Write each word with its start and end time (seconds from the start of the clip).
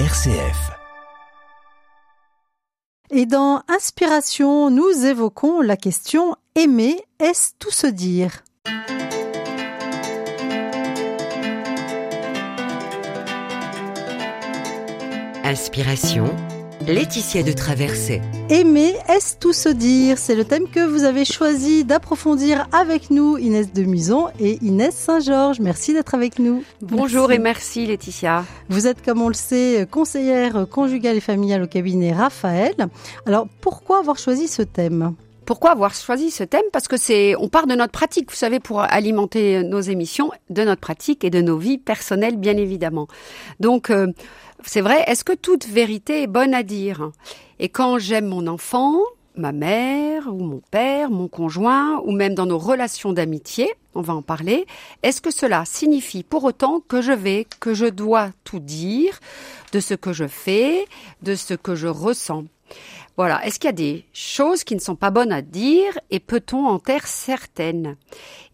RCF. 0.00 0.72
Et 3.10 3.26
dans 3.26 3.62
Inspiration, 3.68 4.68
nous 4.68 5.06
évoquons 5.06 5.60
la 5.60 5.76
question 5.76 6.34
aimer, 6.56 7.00
est-ce 7.20 7.52
tout 7.60 7.70
se 7.70 7.86
dire? 7.86 8.42
Inspiration, 15.44 16.34
Laetitia 16.86 17.42
de 17.42 17.52
Traversée. 17.52 18.20
Aimer, 18.50 18.94
est-ce 19.08 19.38
tout 19.38 19.54
se 19.54 19.70
dire? 19.70 20.18
C'est 20.18 20.34
le 20.34 20.44
thème 20.44 20.68
que 20.68 20.84
vous 20.84 21.04
avez 21.04 21.24
choisi 21.24 21.82
d'approfondir 21.82 22.68
avec 22.72 23.10
nous, 23.10 23.38
Inès 23.38 23.72
de 23.72 23.84
Muson 23.84 24.28
et 24.38 24.58
Inès 24.60 24.94
Saint-Georges. 24.94 25.60
Merci 25.60 25.94
d'être 25.94 26.14
avec 26.14 26.38
nous. 26.38 26.62
Bonjour 26.82 27.32
et 27.32 27.38
merci 27.38 27.86
Laetitia. 27.86 28.44
Vous 28.68 28.86
êtes, 28.86 29.02
comme 29.02 29.22
on 29.22 29.28
le 29.28 29.34
sait, 29.34 29.88
conseillère 29.90 30.66
conjugale 30.70 31.16
et 31.16 31.20
familiale 31.20 31.62
au 31.62 31.66
cabinet 31.66 32.12
Raphaël. 32.12 32.74
Alors, 33.24 33.46
pourquoi 33.62 34.00
avoir 34.00 34.18
choisi 34.18 34.46
ce 34.46 34.60
thème? 34.60 35.14
Pourquoi 35.44 35.70
avoir 35.70 35.94
choisi 35.94 36.30
ce 36.30 36.44
thème? 36.44 36.64
Parce 36.72 36.88
que 36.88 36.96
c'est, 36.96 37.36
on 37.36 37.48
part 37.48 37.66
de 37.66 37.74
notre 37.74 37.92
pratique, 37.92 38.30
vous 38.30 38.36
savez, 38.36 38.60
pour 38.60 38.80
alimenter 38.80 39.62
nos 39.62 39.80
émissions, 39.80 40.30
de 40.50 40.62
notre 40.62 40.80
pratique 40.80 41.24
et 41.24 41.30
de 41.30 41.40
nos 41.40 41.58
vies 41.58 41.78
personnelles, 41.78 42.36
bien 42.36 42.56
évidemment. 42.56 43.08
Donc, 43.60 43.90
euh, 43.90 44.08
c'est 44.64 44.80
vrai, 44.80 45.04
est-ce 45.06 45.24
que 45.24 45.34
toute 45.34 45.66
vérité 45.66 46.22
est 46.22 46.26
bonne 46.26 46.54
à 46.54 46.62
dire? 46.62 47.10
Et 47.58 47.68
quand 47.68 47.98
j'aime 47.98 48.26
mon 48.26 48.46
enfant, 48.46 48.94
ma 49.36 49.52
mère 49.52 50.28
ou 50.28 50.38
mon 50.38 50.62
père, 50.70 51.10
mon 51.10 51.28
conjoint, 51.28 52.00
ou 52.04 52.12
même 52.12 52.34
dans 52.34 52.46
nos 52.46 52.58
relations 52.58 53.12
d'amitié, 53.12 53.72
on 53.94 54.00
va 54.00 54.14
en 54.14 54.22
parler, 54.22 54.66
est-ce 55.02 55.20
que 55.20 55.30
cela 55.30 55.64
signifie 55.64 56.22
pour 56.22 56.44
autant 56.44 56.80
que 56.80 57.02
je 57.02 57.12
vais, 57.12 57.46
que 57.60 57.74
je 57.74 57.86
dois 57.86 58.30
tout 58.44 58.58
dire 58.60 59.20
de 59.72 59.80
ce 59.80 59.94
que 59.94 60.12
je 60.12 60.26
fais, 60.26 60.86
de 61.22 61.34
ce 61.34 61.54
que 61.54 61.74
je 61.74 61.88
ressens? 61.88 62.44
Voilà. 63.16 63.44
Est-ce 63.46 63.60
qu'il 63.60 63.68
y 63.68 63.70
a 63.70 63.72
des 63.72 64.04
choses 64.12 64.64
qui 64.64 64.74
ne 64.74 64.80
sont 64.80 64.96
pas 64.96 65.10
bonnes 65.10 65.32
à 65.32 65.42
dire 65.42 65.98
et 66.10 66.20
peut-on 66.20 66.66
en 66.66 66.78
taire 66.78 67.06
certaines? 67.06 67.96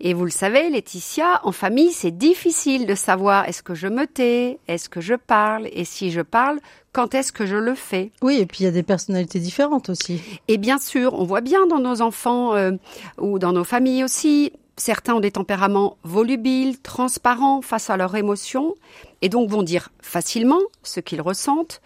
Et 0.00 0.12
vous 0.12 0.25
le 0.25 0.30
savez, 0.30 0.69
Laetitia, 0.69 1.41
en 1.44 1.53
famille, 1.53 1.92
c'est 1.92 2.16
difficile 2.16 2.86
de 2.86 2.94
savoir 2.94 3.48
est-ce 3.48 3.62
que 3.62 3.75
je 3.75 3.86
me 3.86 4.06
tais, 4.06 4.58
est-ce 4.69 4.88
que 4.88 5.00
je 5.00 5.14
parle 5.14 5.69
et 5.72 5.84
si 5.84 6.11
je 6.11 6.20
parle, 6.20 6.61
quand 6.92 7.14
est-ce 7.14 7.33
que 7.33 7.47
je 7.47 7.56
le 7.56 7.75
fais? 7.75 8.11
Oui, 8.20 8.36
et 8.38 8.47
puis 8.47 8.61
il 8.61 8.64
y 8.64 8.69
a 8.69 8.72
des 8.72 8.83
personnalités 8.83 9.38
différentes 9.38 9.88
aussi. 9.88 10.20
Et 10.48 10.58
bien 10.58 10.78
sûr, 10.78 11.14
on 11.14 11.25
voit 11.25 11.41
bien 11.41 11.66
dans 11.66 11.78
nos 11.78 12.03
enfants 12.03 12.55
euh, 12.55 12.72
ou 13.19 13.38
dans 13.38 13.53
nos 13.53 13.64
familles 13.64 14.05
aussi, 14.05 14.53
certains 14.81 15.14
ont 15.14 15.20
des 15.20 15.31
tempéraments 15.31 15.97
volubiles, 16.03 16.81
transparents 16.81 17.62
face 17.62 17.91
à 17.91 17.97
leurs 17.97 18.16
émotions, 18.16 18.75
et 19.22 19.28
donc 19.28 19.48
vont 19.50 19.62
dire 19.62 19.91
facilement 20.00 20.61
ce 20.83 21.00
qu'ils 21.00 21.20
ressentent, 21.20 21.81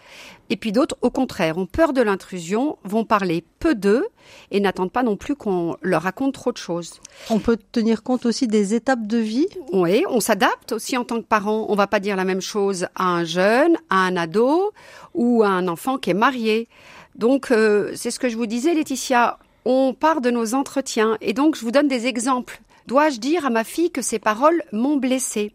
et 0.49 0.57
puis 0.57 0.71
d'autres, 0.71 0.97
au 1.01 1.09
contraire, 1.09 1.57
ont 1.57 1.65
peur 1.65 1.93
de 1.93 2.01
l'intrusion, 2.01 2.77
vont 2.83 3.03
parler 3.03 3.43
peu 3.59 3.73
d'eux 3.73 4.05
et 4.51 4.59
n'attendent 4.59 4.91
pas 4.91 5.03
non 5.03 5.15
plus 5.15 5.35
qu'on 5.35 5.75
leur 5.81 6.03
raconte 6.03 6.33
trop 6.33 6.51
de 6.51 6.57
choses. 6.57 6.99
On 7.29 7.39
peut 7.39 7.57
tenir 7.71 8.03
compte 8.03 8.25
aussi 8.25 8.47
des 8.47 8.75
étapes 8.75 9.07
de 9.07 9.17
vie? 9.17 9.47
Oui, 9.71 10.03
on 10.09 10.19
s'adapte 10.19 10.73
aussi 10.73 10.97
en 10.97 11.03
tant 11.03 11.17
que 11.17 11.25
parent. 11.25 11.65
On 11.69 11.75
va 11.75 11.87
pas 11.87 11.99
dire 11.99 12.15
la 12.15 12.25
même 12.25 12.41
chose 12.41 12.87
à 12.95 13.05
un 13.05 13.23
jeune, 13.23 13.75
à 13.89 14.05
un 14.05 14.15
ado 14.17 14.71
ou 15.13 15.41
à 15.43 15.47
un 15.47 15.67
enfant 15.67 15.97
qui 15.97 16.11
est 16.11 16.15
marié. 16.15 16.67
Donc, 17.15 17.49
euh, 17.49 17.91
c'est 17.95 18.11
ce 18.11 18.19
que 18.19 18.29
je 18.29 18.37
vous 18.37 18.45
disais, 18.45 18.73
Laetitia. 18.73 19.39
On 19.65 19.93
part 19.93 20.21
de 20.21 20.29
nos 20.29 20.53
entretiens 20.53 21.17
et 21.21 21.33
donc 21.33 21.55
je 21.55 21.61
vous 21.61 21.71
donne 21.71 21.87
des 21.87 22.05
exemples. 22.05 22.61
Dois-je 22.85 23.19
dire 23.19 23.47
à 23.47 23.49
ma 23.49 23.63
fille 23.63 23.89
que 23.89 24.03
ces 24.03 24.19
paroles 24.19 24.61
m'ont 24.71 24.97
blessée? 24.97 25.53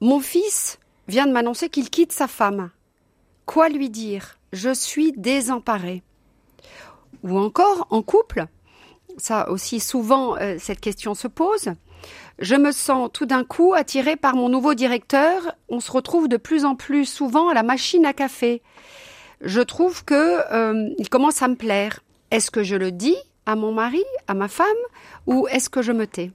Mon 0.00 0.20
fils 0.20 0.78
vient 1.08 1.26
de 1.26 1.32
m'annoncer 1.32 1.68
qu'il 1.68 1.90
quitte 1.90 2.12
sa 2.12 2.26
femme. 2.26 2.70
Quoi 3.50 3.68
lui 3.68 3.90
dire? 3.90 4.38
Je 4.52 4.72
suis 4.72 5.10
désemparée. 5.10 6.04
Ou 7.24 7.36
encore, 7.36 7.88
en 7.90 8.00
couple, 8.00 8.46
ça 9.16 9.50
aussi 9.50 9.80
souvent 9.80 10.36
euh, 10.36 10.54
cette 10.60 10.78
question 10.78 11.16
se 11.16 11.26
pose. 11.26 11.70
Je 12.38 12.54
me 12.54 12.70
sens 12.70 13.10
tout 13.12 13.26
d'un 13.26 13.42
coup 13.42 13.74
attirée 13.74 14.14
par 14.14 14.36
mon 14.36 14.48
nouveau 14.48 14.74
directeur. 14.74 15.56
On 15.68 15.80
se 15.80 15.90
retrouve 15.90 16.28
de 16.28 16.36
plus 16.36 16.64
en 16.64 16.76
plus 16.76 17.06
souvent 17.06 17.48
à 17.48 17.54
la 17.54 17.64
machine 17.64 18.06
à 18.06 18.12
café. 18.12 18.62
Je 19.40 19.62
trouve 19.62 20.04
que 20.04 20.38
euh, 20.54 20.88
il 20.98 21.08
commence 21.08 21.42
à 21.42 21.48
me 21.48 21.56
plaire. 21.56 22.04
Est-ce 22.30 22.52
que 22.52 22.62
je 22.62 22.76
le 22.76 22.92
dis 22.92 23.16
à 23.46 23.56
mon 23.56 23.72
mari, 23.72 24.04
à 24.28 24.34
ma 24.34 24.46
femme, 24.46 24.68
ou 25.26 25.48
est-ce 25.48 25.68
que 25.68 25.82
je 25.82 25.90
me 25.90 26.06
tais? 26.06 26.30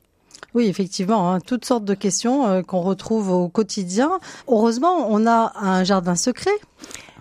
Oui, 0.53 0.67
effectivement, 0.67 1.31
hein, 1.31 1.39
toutes 1.41 1.65
sortes 1.65 1.85
de 1.85 1.93
questions 1.93 2.47
euh, 2.47 2.61
qu'on 2.61 2.81
retrouve 2.81 3.29
au 3.29 3.49
quotidien. 3.49 4.19
Heureusement, 4.49 5.07
on 5.09 5.27
a 5.27 5.53
un 5.55 5.83
jardin 5.83 6.15
secret 6.15 6.51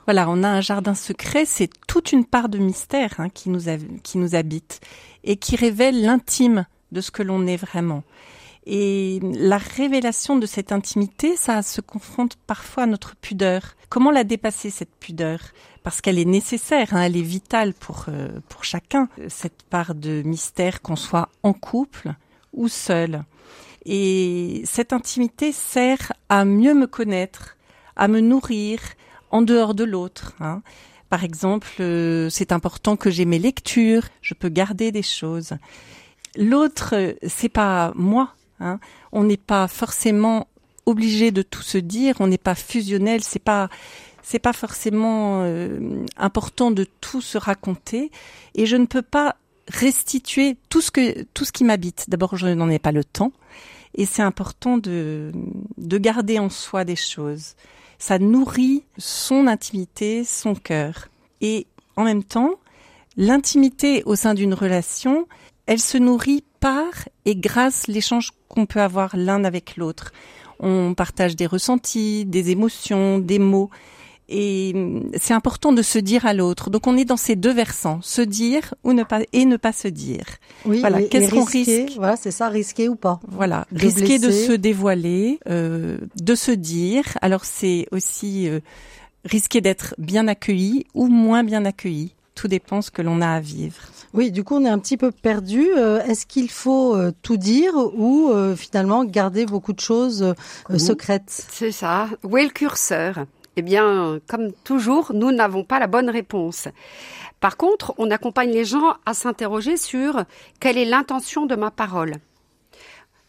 voilà, 0.06 0.28
on 0.28 0.42
a 0.42 0.48
un 0.48 0.60
jardin 0.60 0.94
secret, 0.94 1.44
c'est 1.44 1.70
toute 1.86 2.12
une 2.12 2.24
part 2.24 2.48
de 2.48 2.58
mystère 2.58 3.14
hein, 3.18 3.28
qui, 3.28 3.50
nous 3.50 3.62
qui 4.02 4.18
nous 4.18 4.34
habite 4.34 4.80
et 5.22 5.36
qui 5.36 5.56
révèle 5.56 6.02
l'intime 6.02 6.66
de 6.92 7.00
ce 7.00 7.10
que 7.10 7.22
l'on 7.22 7.46
est 7.46 7.56
vraiment. 7.56 8.02
Et 8.66 9.20
la 9.22 9.58
révélation 9.58 10.36
de 10.36 10.46
cette 10.46 10.72
intimité, 10.72 11.36
ça 11.36 11.62
se 11.62 11.80
confronte 11.80 12.36
parfois 12.46 12.84
à 12.84 12.86
notre 12.86 13.14
pudeur. 13.16 13.74
Comment 13.90 14.10
la 14.10 14.24
dépasser 14.24 14.70
cette 14.70 14.94
pudeur? 14.94 15.40
Parce 15.82 16.00
qu'elle 16.00 16.18
est 16.18 16.24
nécessaire, 16.24 16.94
hein, 16.94 17.02
elle 17.02 17.16
est 17.16 17.22
vitale 17.22 17.74
pour 17.74 18.06
euh, 18.08 18.28
pour 18.48 18.64
chacun. 18.64 19.08
Cette 19.28 19.62
part 19.64 19.94
de 19.94 20.22
mystère, 20.24 20.80
qu'on 20.80 20.96
soit 20.96 21.28
en 21.42 21.52
couple 21.52 22.14
ou 22.54 22.68
seul. 22.68 23.24
Et 23.84 24.62
cette 24.64 24.94
intimité 24.94 25.52
sert 25.52 26.12
à 26.30 26.46
mieux 26.46 26.72
me 26.72 26.86
connaître, 26.86 27.58
à 27.96 28.08
me 28.08 28.20
nourrir, 28.20 28.80
en 29.34 29.42
dehors 29.42 29.74
de 29.74 29.82
l'autre. 29.82 30.32
Hein. 30.38 30.62
Par 31.10 31.24
exemple, 31.24 31.68
euh, 31.80 32.30
c'est 32.30 32.52
important 32.52 32.96
que 32.96 33.10
j'ai 33.10 33.24
mes 33.24 33.40
lectures, 33.40 34.04
je 34.22 34.32
peux 34.32 34.48
garder 34.48 34.92
des 34.92 35.02
choses. 35.02 35.54
L'autre, 36.36 37.16
c'est 37.26 37.48
pas 37.48 37.92
moi. 37.96 38.34
Hein. 38.60 38.78
On 39.10 39.24
n'est 39.24 39.36
pas 39.36 39.66
forcément 39.66 40.46
obligé 40.86 41.32
de 41.32 41.42
tout 41.42 41.62
se 41.62 41.78
dire, 41.78 42.14
on 42.20 42.28
n'est 42.28 42.38
pas 42.38 42.54
fusionnel, 42.54 43.22
c'est 43.24 43.42
pas 43.42 43.68
c'est 44.22 44.38
pas 44.38 44.52
forcément 44.52 45.42
euh, 45.42 46.04
important 46.16 46.70
de 46.70 46.86
tout 47.00 47.20
se 47.20 47.36
raconter 47.36 48.10
et 48.54 48.66
je 48.66 48.76
ne 48.76 48.86
peux 48.86 49.02
pas 49.02 49.36
restituer 49.68 50.56
tout 50.68 50.80
ce 50.80 50.92
que 50.92 51.24
tout 51.34 51.44
ce 51.44 51.50
qui 51.50 51.64
m'habite. 51.64 52.04
D'abord, 52.08 52.36
je 52.36 52.46
n'en 52.46 52.70
ai 52.70 52.78
pas 52.78 52.92
le 52.92 53.02
temps 53.02 53.32
et 53.94 54.06
c'est 54.06 54.22
important 54.22 54.78
de 54.78 55.32
de 55.78 55.98
garder 55.98 56.38
en 56.38 56.50
soi 56.50 56.84
des 56.84 56.96
choses 56.96 57.54
ça 57.98 58.18
nourrit 58.18 58.84
son 58.98 59.46
intimité, 59.46 60.24
son 60.24 60.54
cœur. 60.54 61.08
Et 61.40 61.66
en 61.96 62.04
même 62.04 62.22
temps, 62.22 62.54
l'intimité 63.16 64.02
au 64.04 64.14
sein 64.14 64.34
d'une 64.34 64.54
relation, 64.54 65.26
elle 65.66 65.80
se 65.80 65.96
nourrit 65.96 66.44
par 66.60 67.08
et 67.24 67.36
grâce 67.36 67.86
l'échange 67.86 68.32
qu'on 68.48 68.66
peut 68.66 68.82
avoir 68.82 69.16
l'un 69.16 69.44
avec 69.44 69.76
l'autre. 69.76 70.12
On 70.60 70.94
partage 70.94 71.36
des 71.36 71.46
ressentis, 71.46 72.24
des 72.24 72.50
émotions, 72.50 73.18
des 73.18 73.38
mots. 73.38 73.70
Et 74.28 74.72
hum, 74.74 75.10
c'est 75.16 75.34
important 75.34 75.72
de 75.72 75.82
se 75.82 75.98
dire 75.98 76.24
à 76.26 76.32
l'autre. 76.32 76.70
Donc 76.70 76.86
on 76.86 76.96
est 76.96 77.04
dans 77.04 77.16
ces 77.16 77.36
deux 77.36 77.52
versants, 77.52 78.00
se 78.02 78.22
dire 78.22 78.74
ou 78.82 78.92
ne 78.92 79.02
pas 79.02 79.20
et 79.32 79.44
ne 79.44 79.56
pas 79.56 79.72
se 79.72 79.88
dire. 79.88 80.24
Oui, 80.64 80.80
voilà. 80.80 81.02
Qu'est-ce 81.02 81.30
qu'on 81.30 81.44
risque 81.44 81.96
Voilà, 81.96 82.16
c'est 82.16 82.30
ça, 82.30 82.48
risquer 82.48 82.88
ou 82.88 82.96
pas. 82.96 83.20
Voilà, 83.28 83.66
risquer 83.72 84.18
de 84.18 84.30
se 84.30 84.52
dévoiler, 84.52 85.38
euh, 85.48 85.98
de 86.16 86.34
se 86.34 86.52
dire. 86.52 87.04
Alors 87.20 87.44
c'est 87.44 87.86
aussi 87.92 88.48
euh, 88.48 88.60
risquer 89.24 89.60
d'être 89.60 89.94
bien 89.98 90.26
accueilli 90.26 90.86
ou 90.94 91.06
moins 91.06 91.44
bien 91.44 91.64
accueilli. 91.64 92.14
Tout 92.34 92.48
dépend 92.48 92.82
ce 92.82 92.90
que 92.90 93.02
l'on 93.02 93.20
a 93.20 93.28
à 93.28 93.40
vivre. 93.40 93.76
Oui, 94.12 94.32
du 94.32 94.42
coup, 94.42 94.56
on 94.56 94.64
est 94.64 94.68
un 94.68 94.80
petit 94.80 94.96
peu 94.96 95.12
perdu. 95.12 95.68
Euh, 95.76 96.02
est-ce 96.02 96.26
qu'il 96.26 96.50
faut 96.50 96.96
euh, 96.96 97.12
tout 97.22 97.36
dire 97.36 97.72
ou 97.76 98.32
finalement 98.56 99.04
garder 99.04 99.46
beaucoup 99.46 99.72
de 99.72 99.80
choses 99.80 100.34
secrètes? 100.76 101.46
C'est 101.50 101.70
ça. 101.72 102.08
Où 102.24 102.36
est 102.36 102.44
le 102.44 102.50
curseur? 102.50 103.26
Eh 103.56 103.62
bien, 103.62 104.20
comme 104.26 104.52
toujours, 104.64 105.12
nous 105.14 105.32
n'avons 105.32 105.64
pas 105.64 105.78
la 105.78 105.86
bonne 105.86 106.10
réponse. 106.10 106.68
Par 107.40 107.56
contre, 107.56 107.94
on 107.98 108.10
accompagne 108.10 108.50
les 108.50 108.64
gens 108.64 108.94
à 109.06 109.14
s'interroger 109.14 109.76
sur 109.76 110.24
quelle 110.60 110.78
est 110.78 110.84
l'intention 110.84 111.46
de 111.46 111.54
ma 111.54 111.70
parole. 111.70 112.14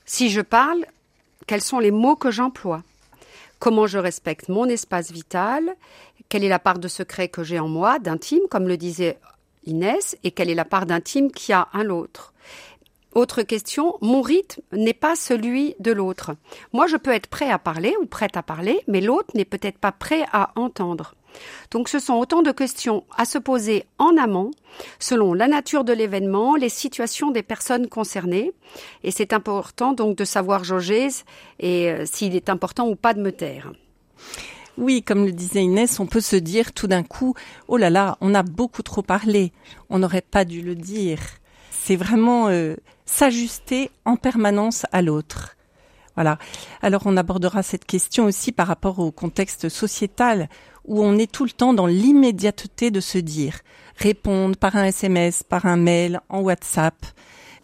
Si 0.05 0.29
je 0.29 0.41
parle, 0.41 0.85
quels 1.47 1.61
sont 1.61 1.79
les 1.79 1.91
mots 1.91 2.15
que 2.15 2.31
j'emploie? 2.31 2.83
Comment 3.59 3.87
je 3.87 3.97
respecte 3.97 4.49
mon 4.49 4.65
espace 4.65 5.11
vital? 5.11 5.75
Quelle 6.29 6.43
est 6.43 6.49
la 6.49 6.59
part 6.59 6.79
de 6.79 6.87
secret 6.87 7.27
que 7.27 7.43
j'ai 7.43 7.59
en 7.59 7.67
moi, 7.67 7.99
d'intime, 7.99 8.47
comme 8.49 8.67
le 8.67 8.77
disait 8.77 9.17
Inès, 9.65 10.17
et 10.23 10.31
quelle 10.31 10.49
est 10.49 10.55
la 10.55 10.65
part 10.65 10.85
d'intime 10.85 11.31
qu'il 11.31 11.51
y 11.51 11.53
a 11.53 11.67
à 11.73 11.83
l'autre 11.83 12.33
autre 13.15 13.41
question, 13.43 13.97
mon 14.01 14.21
rythme 14.21 14.61
n'est 14.73 14.93
pas 14.93 15.15
celui 15.15 15.75
de 15.79 15.91
l'autre. 15.91 16.35
Moi, 16.73 16.87
je 16.87 16.97
peux 16.97 17.11
être 17.11 17.27
prêt 17.27 17.49
à 17.49 17.57
parler 17.57 17.95
ou 18.01 18.05
prête 18.05 18.37
à 18.37 18.43
parler, 18.43 18.81
mais 18.87 19.01
l'autre 19.01 19.29
n'est 19.35 19.45
peut-être 19.45 19.77
pas 19.77 19.91
prêt 19.91 20.25
à 20.31 20.51
entendre. 20.55 21.15
Donc 21.71 21.89
ce 21.89 21.99
sont 21.99 22.13
autant 22.13 22.41
de 22.41 22.51
questions 22.51 23.03
à 23.17 23.25
se 23.25 23.37
poser 23.37 23.85
en 23.97 24.17
amont, 24.17 24.51
selon 24.99 25.33
la 25.33 25.47
nature 25.47 25.83
de 25.83 25.93
l'événement, 25.93 26.55
les 26.55 26.69
situations 26.69 27.31
des 27.31 27.43
personnes 27.43 27.87
concernées. 27.87 28.53
Et 29.03 29.11
c'est 29.11 29.33
important 29.33 29.93
donc 29.93 30.17
de 30.17 30.25
savoir 30.25 30.63
jauger 30.63 31.07
et 31.59 31.91
euh, 31.91 32.05
s'il 32.05 32.35
est 32.35 32.49
important 32.49 32.87
ou 32.87 32.95
pas 32.95 33.13
de 33.13 33.21
me 33.21 33.31
taire. 33.31 33.71
Oui, 34.77 35.03
comme 35.03 35.25
le 35.25 35.31
disait 35.31 35.63
Inès, 35.63 35.99
on 35.99 36.05
peut 36.05 36.21
se 36.21 36.35
dire 36.35 36.73
tout 36.73 36.87
d'un 36.87 37.03
coup, 37.03 37.33
oh 37.69 37.77
là 37.77 37.89
là, 37.89 38.17
on 38.19 38.33
a 38.33 38.43
beaucoup 38.43 38.83
trop 38.83 39.01
parlé, 39.01 39.53
on 39.89 39.99
n'aurait 39.99 40.21
pas 40.21 40.43
dû 40.43 40.61
le 40.61 40.75
dire. 40.75 41.19
C'est 41.71 41.95
vraiment 41.95 42.49
euh, 42.49 42.75
s'ajuster 43.05 43.91
en 44.05 44.15
permanence 44.15 44.85
à 44.91 45.01
l'autre. 45.01 45.55
Voilà. 46.15 46.37
Alors 46.81 47.03
on 47.05 47.17
abordera 47.17 47.61
cette 47.61 47.85
question 47.85 48.25
aussi 48.25 48.51
par 48.51 48.67
rapport 48.67 48.99
au 48.99 49.11
contexte 49.11 49.69
sociétal 49.69 50.49
où 50.85 51.03
on 51.03 51.17
est 51.17 51.31
tout 51.31 51.43
le 51.43 51.51
temps 51.51 51.73
dans 51.73 51.87
l'immédiateté 51.87 52.91
de 52.91 52.99
se 52.99 53.17
dire, 53.17 53.59
répondre 53.97 54.55
par 54.55 54.75
un 54.75 54.85
SMS, 54.85 55.43
par 55.43 55.65
un 55.65 55.77
mail, 55.77 56.21
en 56.29 56.41
WhatsApp. 56.41 56.95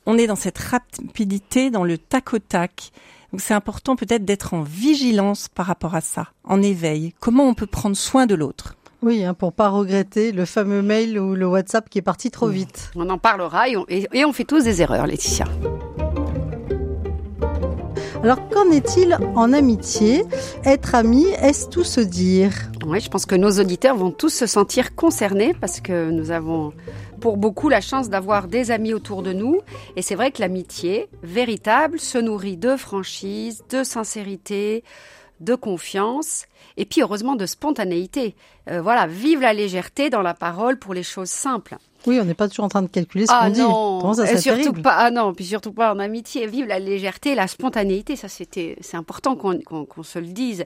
On 0.05 0.17
est 0.17 0.27
dans 0.27 0.35
cette 0.35 0.57
rapidité, 0.57 1.69
dans 1.69 1.83
le 1.83 1.97
tac 1.97 2.33
au 2.33 2.39
tac. 2.39 2.91
Donc 3.31 3.41
c'est 3.41 3.53
important 3.53 3.95
peut-être 3.95 4.25
d'être 4.25 4.53
en 4.53 4.63
vigilance 4.63 5.47
par 5.47 5.67
rapport 5.67 5.95
à 5.95 6.01
ça, 6.01 6.29
en 6.43 6.61
éveil. 6.61 7.13
Comment 7.19 7.47
on 7.47 7.53
peut 7.53 7.67
prendre 7.67 7.95
soin 7.95 8.25
de 8.25 8.35
l'autre? 8.35 8.75
Oui, 9.01 9.23
hein, 9.23 9.33
pour 9.33 9.53
pas 9.53 9.69
regretter 9.69 10.31
le 10.31 10.45
fameux 10.45 10.81
mail 10.81 11.19
ou 11.19 11.35
le 11.35 11.47
WhatsApp 11.47 11.89
qui 11.89 11.99
est 11.99 12.03
parti 12.03 12.31
trop 12.31 12.47
vite. 12.47 12.91
On 12.95 13.09
en 13.09 13.17
parlera 13.17 13.67
et 13.69 13.77
on, 13.77 13.85
et 13.87 14.25
on 14.25 14.33
fait 14.33 14.43
tous 14.43 14.63
des 14.63 14.81
erreurs, 14.81 15.07
Laetitia. 15.07 15.45
Alors 18.23 18.47
qu'en 18.49 18.69
est-il 18.69 19.17
en 19.35 19.51
amitié? 19.51 20.23
Être 20.63 20.93
ami, 20.93 21.25
est-ce 21.41 21.67
tout 21.67 21.83
se 21.83 22.01
dire? 22.01 22.51
Oui, 22.85 22.99
je 22.99 23.09
pense 23.09 23.25
que 23.25 23.33
nos 23.33 23.59
auditeurs 23.59 23.95
vont 23.95 24.11
tous 24.11 24.29
se 24.29 24.45
sentir 24.45 24.95
concernés 24.95 25.55
parce 25.59 25.81
que 25.81 26.11
nous 26.11 26.29
avons 26.29 26.71
pour 27.19 27.37
beaucoup 27.37 27.67
la 27.67 27.81
chance 27.81 28.09
d'avoir 28.09 28.47
des 28.47 28.69
amis 28.69 28.93
autour 28.93 29.23
de 29.23 29.33
nous. 29.33 29.61
Et 29.95 30.03
c'est 30.03 30.13
vrai 30.13 30.29
que 30.29 30.39
l'amitié 30.39 31.09
véritable 31.23 31.99
se 31.99 32.19
nourrit 32.19 32.57
de 32.57 32.75
franchise, 32.75 33.63
de 33.71 33.83
sincérité, 33.83 34.83
de 35.39 35.55
confiance 35.55 36.45
et 36.81 36.85
puis 36.85 37.01
heureusement 37.01 37.35
de 37.35 37.45
spontanéité. 37.45 38.35
Euh, 38.67 38.81
voilà, 38.81 39.05
vive 39.05 39.41
la 39.41 39.53
légèreté 39.53 40.09
dans 40.09 40.23
la 40.23 40.33
parole 40.33 40.79
pour 40.79 40.95
les 40.95 41.03
choses 41.03 41.29
simples. 41.29 41.77
Oui, 42.07 42.17
on 42.19 42.25
n'est 42.25 42.33
pas 42.33 42.49
toujours 42.49 42.65
en 42.65 42.69
train 42.69 42.81
de 42.81 42.87
calculer 42.87 43.27
ce 43.27 43.31
ah 43.31 43.51
qu'on 43.51 44.09
dit. 44.09 44.17
ça, 44.17 44.31
et 44.31 44.37
surtout 44.37 44.73
pas, 44.73 44.95
ah 44.95 45.11
non, 45.11 45.31
puis 45.35 45.45
surtout 45.45 45.73
pas 45.73 45.93
en 45.93 45.99
amitié. 45.99 46.47
Vive 46.47 46.65
la 46.65 46.79
légèreté, 46.79 47.35
la 47.35 47.47
spontanéité, 47.47 48.15
ça 48.15 48.27
c'était, 48.27 48.77
c'est 48.81 48.97
important 48.97 49.35
qu'on 49.35 50.03
se 50.03 50.17
le 50.17 50.25
dise. 50.25 50.65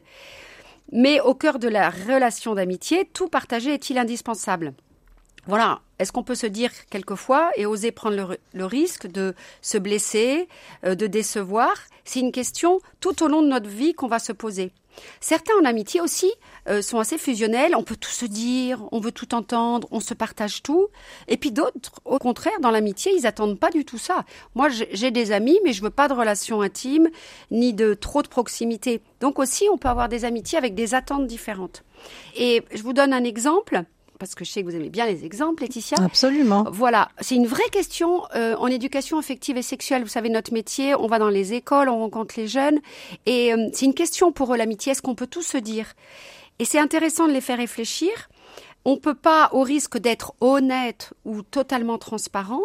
Mais 0.93 1.19
au 1.19 1.33
cœur 1.33 1.59
de 1.59 1.67
la 1.67 1.89
relation 1.89 2.55
d'amitié, 2.55 3.09
tout 3.11 3.27
partager 3.27 3.73
est-il 3.73 3.97
indispensable? 3.97 4.73
Voilà. 5.47 5.81
Est-ce 5.99 6.13
qu'on 6.13 6.23
peut 6.23 6.35
se 6.35 6.47
dire 6.47 6.71
quelquefois 6.89 7.51
et 7.57 7.65
oser 7.65 7.91
prendre 7.91 8.37
le, 8.53 8.65
risque 8.65 9.07
de 9.07 9.33
se 9.61 9.77
blesser, 9.77 10.47
euh, 10.85 10.95
de 10.95 11.07
décevoir? 11.07 11.73
C'est 12.05 12.21
une 12.21 12.31
question 12.31 12.79
tout 13.01 13.21
au 13.21 13.27
long 13.27 13.41
de 13.41 13.47
notre 13.47 13.69
vie 13.69 13.93
qu'on 13.93 14.07
va 14.07 14.19
se 14.19 14.31
poser. 14.31 14.71
Certains 15.19 15.53
en 15.61 15.65
amitié 15.65 16.01
aussi 16.01 16.31
euh, 16.67 16.81
sont 16.81 16.99
assez 16.99 17.17
fusionnels, 17.17 17.75
on 17.75 17.83
peut 17.83 17.95
tout 17.95 18.11
se 18.11 18.25
dire, 18.25 18.83
on 18.91 18.99
veut 18.99 19.11
tout 19.11 19.33
entendre, 19.33 19.87
on 19.91 19.99
se 19.99 20.13
partage 20.13 20.63
tout. 20.63 20.87
Et 21.27 21.37
puis 21.37 21.51
d'autres, 21.51 22.01
au 22.05 22.19
contraire, 22.19 22.59
dans 22.61 22.71
l'amitié, 22.71 23.13
ils 23.15 23.27
attendent 23.27 23.59
pas 23.59 23.71
du 23.71 23.85
tout 23.85 23.97
ça. 23.97 24.25
Moi, 24.55 24.69
j'ai 24.69 25.11
des 25.11 25.31
amis, 25.31 25.59
mais 25.63 25.73
je 25.73 25.81
veux 25.81 25.89
pas 25.89 26.07
de 26.07 26.13
relation 26.13 26.61
intime, 26.61 27.09
ni 27.51 27.73
de 27.73 27.93
trop 27.93 28.21
de 28.21 28.27
proximité. 28.27 29.01
Donc 29.19 29.39
aussi, 29.39 29.67
on 29.71 29.77
peut 29.77 29.89
avoir 29.89 30.09
des 30.09 30.25
amitiés 30.25 30.57
avec 30.57 30.75
des 30.75 30.93
attentes 30.93 31.27
différentes. 31.27 31.83
Et 32.35 32.63
je 32.73 32.83
vous 32.83 32.93
donne 32.93 33.13
un 33.13 33.23
exemple 33.23 33.83
parce 34.19 34.35
que 34.35 34.45
je 34.45 34.51
sais 34.51 34.61
que 34.61 34.69
vous 34.69 34.75
aimez 34.75 34.89
bien 34.89 35.05
les 35.05 35.25
exemples, 35.25 35.63
Laetitia. 35.63 35.97
Absolument. 36.03 36.65
Voilà, 36.71 37.09
c'est 37.19 37.35
une 37.35 37.47
vraie 37.47 37.69
question 37.71 38.23
euh, 38.35 38.55
en 38.57 38.67
éducation 38.67 39.17
affective 39.17 39.57
et 39.57 39.61
sexuelle. 39.61 40.03
Vous 40.03 40.09
savez, 40.09 40.29
notre 40.29 40.53
métier, 40.53 40.95
on 40.95 41.07
va 41.07 41.19
dans 41.19 41.29
les 41.29 41.53
écoles, 41.53 41.89
on 41.89 41.99
rencontre 41.99 42.35
les 42.37 42.47
jeunes, 42.47 42.79
et 43.25 43.53
euh, 43.53 43.69
c'est 43.73 43.85
une 43.85 43.93
question 43.93 44.31
pour 44.31 44.53
eux, 44.53 44.57
l'amitié. 44.57 44.91
Est-ce 44.91 45.01
qu'on 45.01 45.15
peut 45.15 45.27
tout 45.27 45.41
se 45.41 45.57
dire? 45.57 45.93
Et 46.59 46.65
c'est 46.65 46.79
intéressant 46.79 47.27
de 47.27 47.33
les 47.33 47.41
faire 47.41 47.57
réfléchir. 47.57 48.29
On 48.85 48.97
peut 48.97 49.15
pas, 49.15 49.49
au 49.51 49.63
risque 49.63 49.97
d'être 49.97 50.33
honnête 50.41 51.13
ou 51.25 51.41
totalement 51.41 51.97
transparent, 51.97 52.61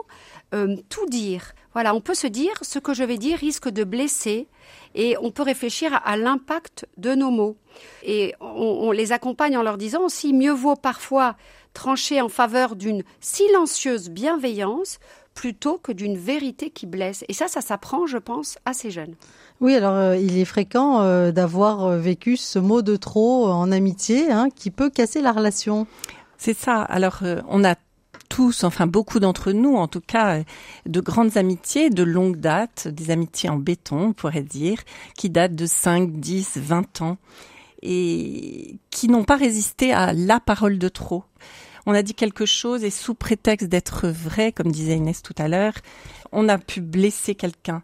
euh, 0.55 0.77
tout 0.89 1.07
dire. 1.07 1.53
Voilà, 1.73 1.95
on 1.95 2.01
peut 2.01 2.15
se 2.15 2.27
dire 2.27 2.53
ce 2.63 2.79
que 2.79 2.95
je 2.95 3.05
vais 3.05 3.19
dire 3.19 3.39
risque 3.39 3.69
de 3.69 3.85
blesser, 3.85 4.49
et 4.95 5.17
on 5.23 5.31
peut 5.31 5.43
réfléchir 5.43 6.01
à, 6.05 6.17
l'impact 6.17 6.87
de 6.97 7.15
nos 7.15 7.31
mots. 7.31 7.57
Et 8.03 8.35
on, 8.41 8.91
les 8.91 9.13
accompagne 9.13 9.57
en 9.57 9.63
leur 9.63 9.79
disant 9.79 10.03
aussi 10.03 10.33
mieux 10.33 10.53
vaut 10.53 10.77
parfois 10.77 11.37
trancher 11.73 12.21
en 12.21 12.29
faveur 12.29 12.75
d'une 12.75 13.05
silencieuse 13.21 14.11
bienveillance 14.11 14.99
plutôt 15.35 15.79
que 15.79 15.93
d'une 15.93 16.19
vérité 16.19 16.71
qui 16.71 16.87
blesse. 16.87 17.25
Et 17.29 17.33
ça, 17.33 17.47
ça 17.47 17.61
s'apprend, 17.61 18.07
je 18.07 18.19
pense, 18.19 18.59
assez 18.65 18.91
jeune. 18.91 19.15
Oui, 19.61 19.77
alors 19.77 19.95
euh, 19.95 20.17
il 20.17 20.39
est 20.39 20.45
fréquent 20.45 21.03
euh, 21.03 21.31
d'avoir 21.31 21.85
euh, 21.85 21.99
vécu 21.99 22.37
ce 22.37 22.59
mot 22.59 22.83
de 22.83 22.97
trop 22.97 23.47
en 23.47 23.71
amitié 23.71 24.31
hein, 24.31 24.49
qui 24.55 24.71
peut 24.71 24.91
casser 24.91 25.23
la 25.23 25.33
relation. 25.33 25.87
C'est 26.37 26.57
ça. 26.57 26.83
Alors 26.83 27.21
on 27.49 27.65
a 27.65 27.77
tous, 28.31 28.65
enfin 28.65 28.87
beaucoup 28.87 29.21
d'entre 29.21 29.53
nous 29.53 29.77
en 29.77 29.89
tout 29.89 30.01
cas, 30.01 30.43
de 30.87 31.01
grandes 31.01 31.37
amitiés 31.37 31.91
de 31.91 32.03
longue 32.03 32.37
date, 32.37 32.89
des 32.89 33.11
amitiés 33.11 33.51
en 33.51 33.57
béton, 33.57 34.01
on 34.07 34.13
pourrait 34.15 34.43
dire, 34.43 34.79
qui 35.15 35.29
datent 35.29 35.55
de 35.55 35.67
5, 35.67 36.13
10, 36.13 36.57
20 36.57 37.03
ans 37.03 37.19
et 37.83 38.79
qui 38.91 39.09
n'ont 39.09 39.25
pas 39.25 39.37
résisté 39.37 39.93
à 39.93 40.15
la 40.15 40.41
parole 40.41 40.79
de 40.79 40.89
trop. 40.89 41.25
On 41.87 41.93
a 41.93 42.03
dit 42.03 42.15
quelque 42.15 42.47
chose 42.47 42.85
et 42.85 42.91
sous 42.91 43.15
prétexte 43.15 43.69
d'être 43.69 44.09
vrai, 44.09 44.53
comme 44.53 44.71
disait 44.71 44.97
Inès 44.97 45.23
tout 45.23 45.35
à 45.39 45.49
l'heure, 45.49 45.75
on 46.31 46.49
a 46.49 46.59
pu 46.59 46.81
blesser 46.81 47.35
quelqu'un. 47.35 47.83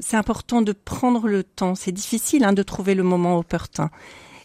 C'est 0.00 0.16
important 0.16 0.62
de 0.62 0.72
prendre 0.72 1.26
le 1.26 1.42
temps. 1.42 1.74
C'est 1.74 1.92
difficile 1.92 2.44
hein, 2.44 2.52
de 2.52 2.62
trouver 2.62 2.94
le 2.94 3.02
moment 3.02 3.38
opportun. 3.38 3.90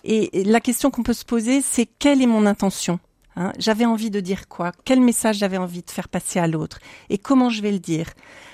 Et 0.03 0.43
la 0.43 0.59
question 0.59 0.91
qu'on 0.91 1.03
peut 1.03 1.13
se 1.13 1.25
poser, 1.25 1.61
c'est 1.61 1.87
quelle 1.87 2.21
est 2.21 2.27
mon 2.27 2.45
intention? 2.45 2.99
Hein, 3.37 3.51
j'avais 3.59 3.85
envie 3.85 4.09
de 4.09 4.19
dire 4.19 4.47
quoi? 4.47 4.71
Quel 4.85 5.01
message 5.01 5.37
j'avais 5.37 5.57
envie 5.57 5.83
de 5.83 5.91
faire 5.91 6.07
passer 6.07 6.39
à 6.39 6.47
l'autre? 6.47 6.79
Et 7.09 7.17
comment 7.17 7.49
je 7.49 7.61
vais 7.61 7.71
le 7.71 7.79
dire? 7.79 8.07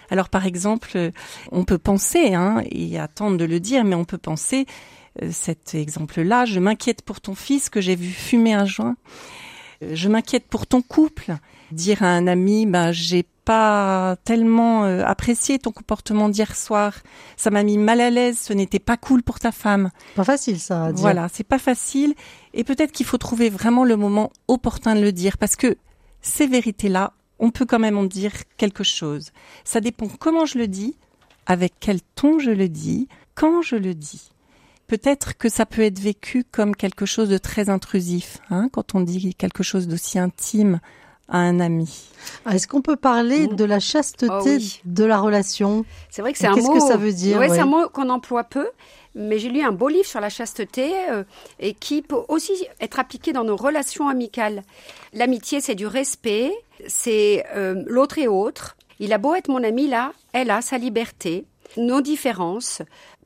Alors 0.09 0.29
par 0.29 0.45
exemple, 0.45 0.91
euh, 0.95 1.11
on 1.51 1.63
peut 1.65 1.77
penser, 1.77 2.33
hein, 2.33 2.63
et 2.69 2.99
attendre 2.99 3.37
de 3.37 3.45
le 3.45 3.59
dire, 3.59 3.83
mais 3.83 3.95
on 3.95 4.05
peut 4.05 4.17
penser, 4.17 4.65
euh, 5.21 5.29
cet 5.31 5.75
exemple-là, 5.75 6.45
je 6.45 6.59
m'inquiète 6.59 7.01
pour 7.03 7.21
ton 7.21 7.35
fils 7.35 7.69
que 7.69 7.79
j'ai 7.79 7.95
vu 7.95 8.09
fumer 8.09 8.53
un 8.53 8.65
joint. 8.65 8.95
Euh, 9.83 9.91
je 9.93 10.09
m'inquiète 10.09 10.47
pour 10.47 10.67
ton 10.67 10.81
couple. 10.81 11.35
Dire 11.71 12.03
à 12.03 12.07
un 12.07 12.27
ami, 12.27 12.65
bah, 12.65 12.91
j'ai 12.91 13.25
pas 13.45 14.15
tellement 14.23 14.85
euh, 14.85 15.03
apprécié 15.05 15.59
ton 15.59 15.71
comportement 15.71 16.29
d'hier 16.29 16.55
soir. 16.55 16.93
Ça 17.37 17.49
m'a 17.49 17.63
mis 17.63 17.77
mal 17.77 18.01
à 18.01 18.09
l'aise. 18.09 18.37
Ce 18.39 18.53
n'était 18.53 18.79
pas 18.79 18.97
cool 18.97 19.23
pour 19.23 19.39
ta 19.39 19.51
femme. 19.51 19.91
Pas 20.15 20.23
facile 20.23 20.59
ça. 20.59 20.85
À 20.85 20.91
dire. 20.91 21.01
Voilà, 21.01 21.27
c'est 21.31 21.43
pas 21.43 21.59
facile. 21.59 22.13
Et 22.53 22.63
peut-être 22.63 22.91
qu'il 22.91 23.05
faut 23.05 23.17
trouver 23.17 23.49
vraiment 23.49 23.83
le 23.83 23.95
moment 23.95 24.31
opportun 24.47 24.95
de 24.95 25.01
le 25.01 25.11
dire 25.11 25.37
parce 25.37 25.55
que 25.55 25.77
ces 26.21 26.47
vérités-là, 26.47 27.13
on 27.39 27.51
peut 27.51 27.65
quand 27.65 27.79
même 27.79 27.97
en 27.97 28.03
dire 28.03 28.33
quelque 28.57 28.83
chose. 28.83 29.31
Ça 29.63 29.81
dépend 29.81 30.07
comment 30.07 30.45
je 30.45 30.59
le 30.59 30.67
dis, 30.67 30.95
avec 31.45 31.73
quel 31.79 32.01
ton 32.15 32.39
je 32.39 32.51
le 32.51 32.69
dis, 32.69 33.07
quand 33.33 33.61
je 33.61 33.75
le 33.75 33.95
dis. 33.95 34.29
Peut-être 34.87 35.37
que 35.37 35.49
ça 35.49 35.65
peut 35.65 35.81
être 35.83 35.99
vécu 35.99 36.43
comme 36.43 36.75
quelque 36.75 37.05
chose 37.05 37.29
de 37.29 37.37
très 37.37 37.69
intrusif, 37.69 38.39
hein, 38.49 38.67
quand 38.71 38.93
on 38.93 38.99
dit 38.99 39.33
quelque 39.35 39.63
chose 39.63 39.87
d'aussi 39.87 40.19
intime 40.19 40.79
à 41.31 41.39
un 41.39 41.59
ami. 41.59 41.89
Ah, 42.45 42.55
est-ce 42.55 42.67
qu'on 42.67 42.81
peut 42.81 42.95
parler 42.95 43.47
de 43.47 43.63
la 43.65 43.79
chasteté 43.79 44.27
oh 44.29 44.79
de 44.85 45.03
la 45.03 45.19
relation 45.19 45.85
C'est 46.09 46.21
vrai 46.21 46.33
que 46.33 46.37
c'est 46.37 46.47
un 46.47 46.51
mot. 46.51 46.55
Qu'est-ce 46.57 46.71
que 46.71 46.79
ça 46.79 46.97
veut 46.97 47.13
dire 47.13 47.39
Oui, 47.39 47.47
c'est 47.49 47.59
un 47.59 47.65
mot 47.65 47.89
qu'on 47.89 48.09
emploie 48.09 48.43
peu. 48.43 48.67
Mais 49.13 49.39
j'ai 49.39 49.49
lu 49.49 49.61
un 49.61 49.73
beau 49.73 49.89
livre 49.89 50.05
sur 50.05 50.21
la 50.21 50.29
chasteté 50.29 50.93
euh, 51.09 51.23
et 51.59 51.73
qui 51.73 52.01
peut 52.01 52.21
aussi 52.29 52.53
être 52.79 52.97
appliqué 52.97 53.33
dans 53.33 53.43
nos 53.43 53.57
relations 53.57 54.07
amicales. 54.07 54.63
L'amitié, 55.13 55.59
c'est 55.59 55.75
du 55.75 55.85
respect, 55.85 56.53
c'est 56.87 57.45
euh, 57.53 57.83
l'autre 57.87 58.19
et 58.19 58.29
autre. 58.29 58.77
Il 58.99 59.11
a 59.11 59.17
beau 59.17 59.35
être 59.35 59.49
mon 59.49 59.63
ami 59.63 59.87
là, 59.87 60.13
elle 60.31 60.49
a 60.49 60.61
sa 60.61 60.77
liberté, 60.77 61.45
nos 61.75 61.99
différences, 61.99 62.81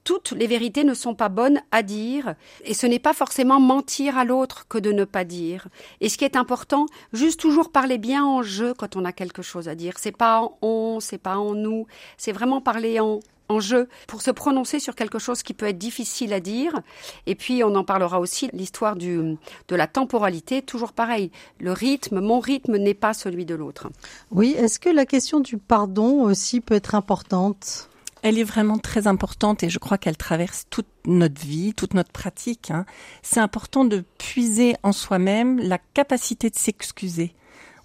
toutes 0.06 0.32
les 0.32 0.48
vérités 0.48 0.86
ne 0.86 0.94
sont 0.94 1.16
pas 1.16 1.28
bonnes 1.28 1.60
à 1.72 1.84
dire, 1.84 2.36
et 2.64 2.74
ce 2.74 2.88
n'est 2.88 3.00
pas 3.00 3.14
forcément 3.14 3.60
mentir 3.60 4.18
à 4.18 4.24
l'autre 4.24 4.68
que 4.70 4.78
de 4.78 4.94
ne 4.94 5.04
pas 5.04 5.26
dire. 5.26 5.68
Et 6.00 6.08
ce 6.08 6.18
qui 6.18 6.24
est 6.24 6.38
important, 6.38 6.86
juste 7.12 7.42
toujours 7.42 7.72
parler 7.72 7.98
bien 7.98 8.24
en 8.24 8.42
jeu 8.42 8.74
quand 8.74 8.96
on 8.96 9.04
a 9.04 9.12
quelque 9.12 9.42
chose 9.42 9.68
à 9.68 9.76
dire. 9.76 9.96
C'est 9.98 10.16
pas 10.16 10.40
en 10.40 10.58
on, 10.62 11.00
c'est 11.02 11.18
pas 11.18 11.38
en 11.38 11.56
nous, 11.56 11.88
c'est 12.18 12.32
vraiment 12.32 12.62
parler 12.62 13.02
en 13.02 13.20
en 13.48 13.60
jeu 13.60 13.88
pour 14.08 14.24
se 14.24 14.32
prononcer 14.32 14.80
sur 14.80 14.96
quelque 14.96 15.20
chose 15.20 15.44
qui 15.44 15.54
peut 15.54 15.68
être 15.68 15.78
difficile 15.78 16.34
à 16.34 16.40
dire. 16.40 16.82
Et 17.28 17.36
puis, 17.36 17.64
on 17.64 17.76
en 17.76 17.84
parlera 17.84 18.20
aussi, 18.20 18.50
l'histoire 18.54 18.96
du, 18.96 19.38
de 19.68 19.76
la 19.76 19.86
temporalité, 19.86 20.64
toujours 20.64 20.94
pareil. 20.94 21.30
Le 21.60 21.72
rythme, 21.72 22.22
mon 22.22 22.40
rythme 22.40 22.78
n'est 22.78 22.96
pas 22.96 23.14
celui 23.14 23.46
de 23.46 23.54
l'autre. 23.54 23.90
Oui, 24.32 24.56
est-ce 24.58 24.80
que 24.80 24.90
la 24.90 25.06
question 25.06 25.40
du 25.40 25.58
pardon 25.58 26.24
aussi 26.24 26.60
peut 26.60 26.76
être 26.76 26.96
importante? 26.96 27.90
Elle 28.25 28.39
est 28.39 28.44
vraiment 28.44 28.79
très 28.79 29.05
importante 29.05 29.62
et 29.62 29.70
je 29.70 29.77
crois 29.77 30.00
qu'elle 30.00 30.17
traverse 30.17 30.65
toute 30.72 30.88
notre 31.05 31.39
vie, 31.39 31.75
toute 31.75 31.94
notre 31.94 32.12
pratique. 32.12 32.72
Hein. 32.72 32.88
C'est 33.22 33.39
important 33.39 33.86
de 33.86 34.03
puiser 34.17 34.75
en 34.82 34.94
soi-même 34.94 35.60
la 35.60 35.77
capacité 35.77 36.50
de 36.50 36.55
s'excuser. 36.55 37.36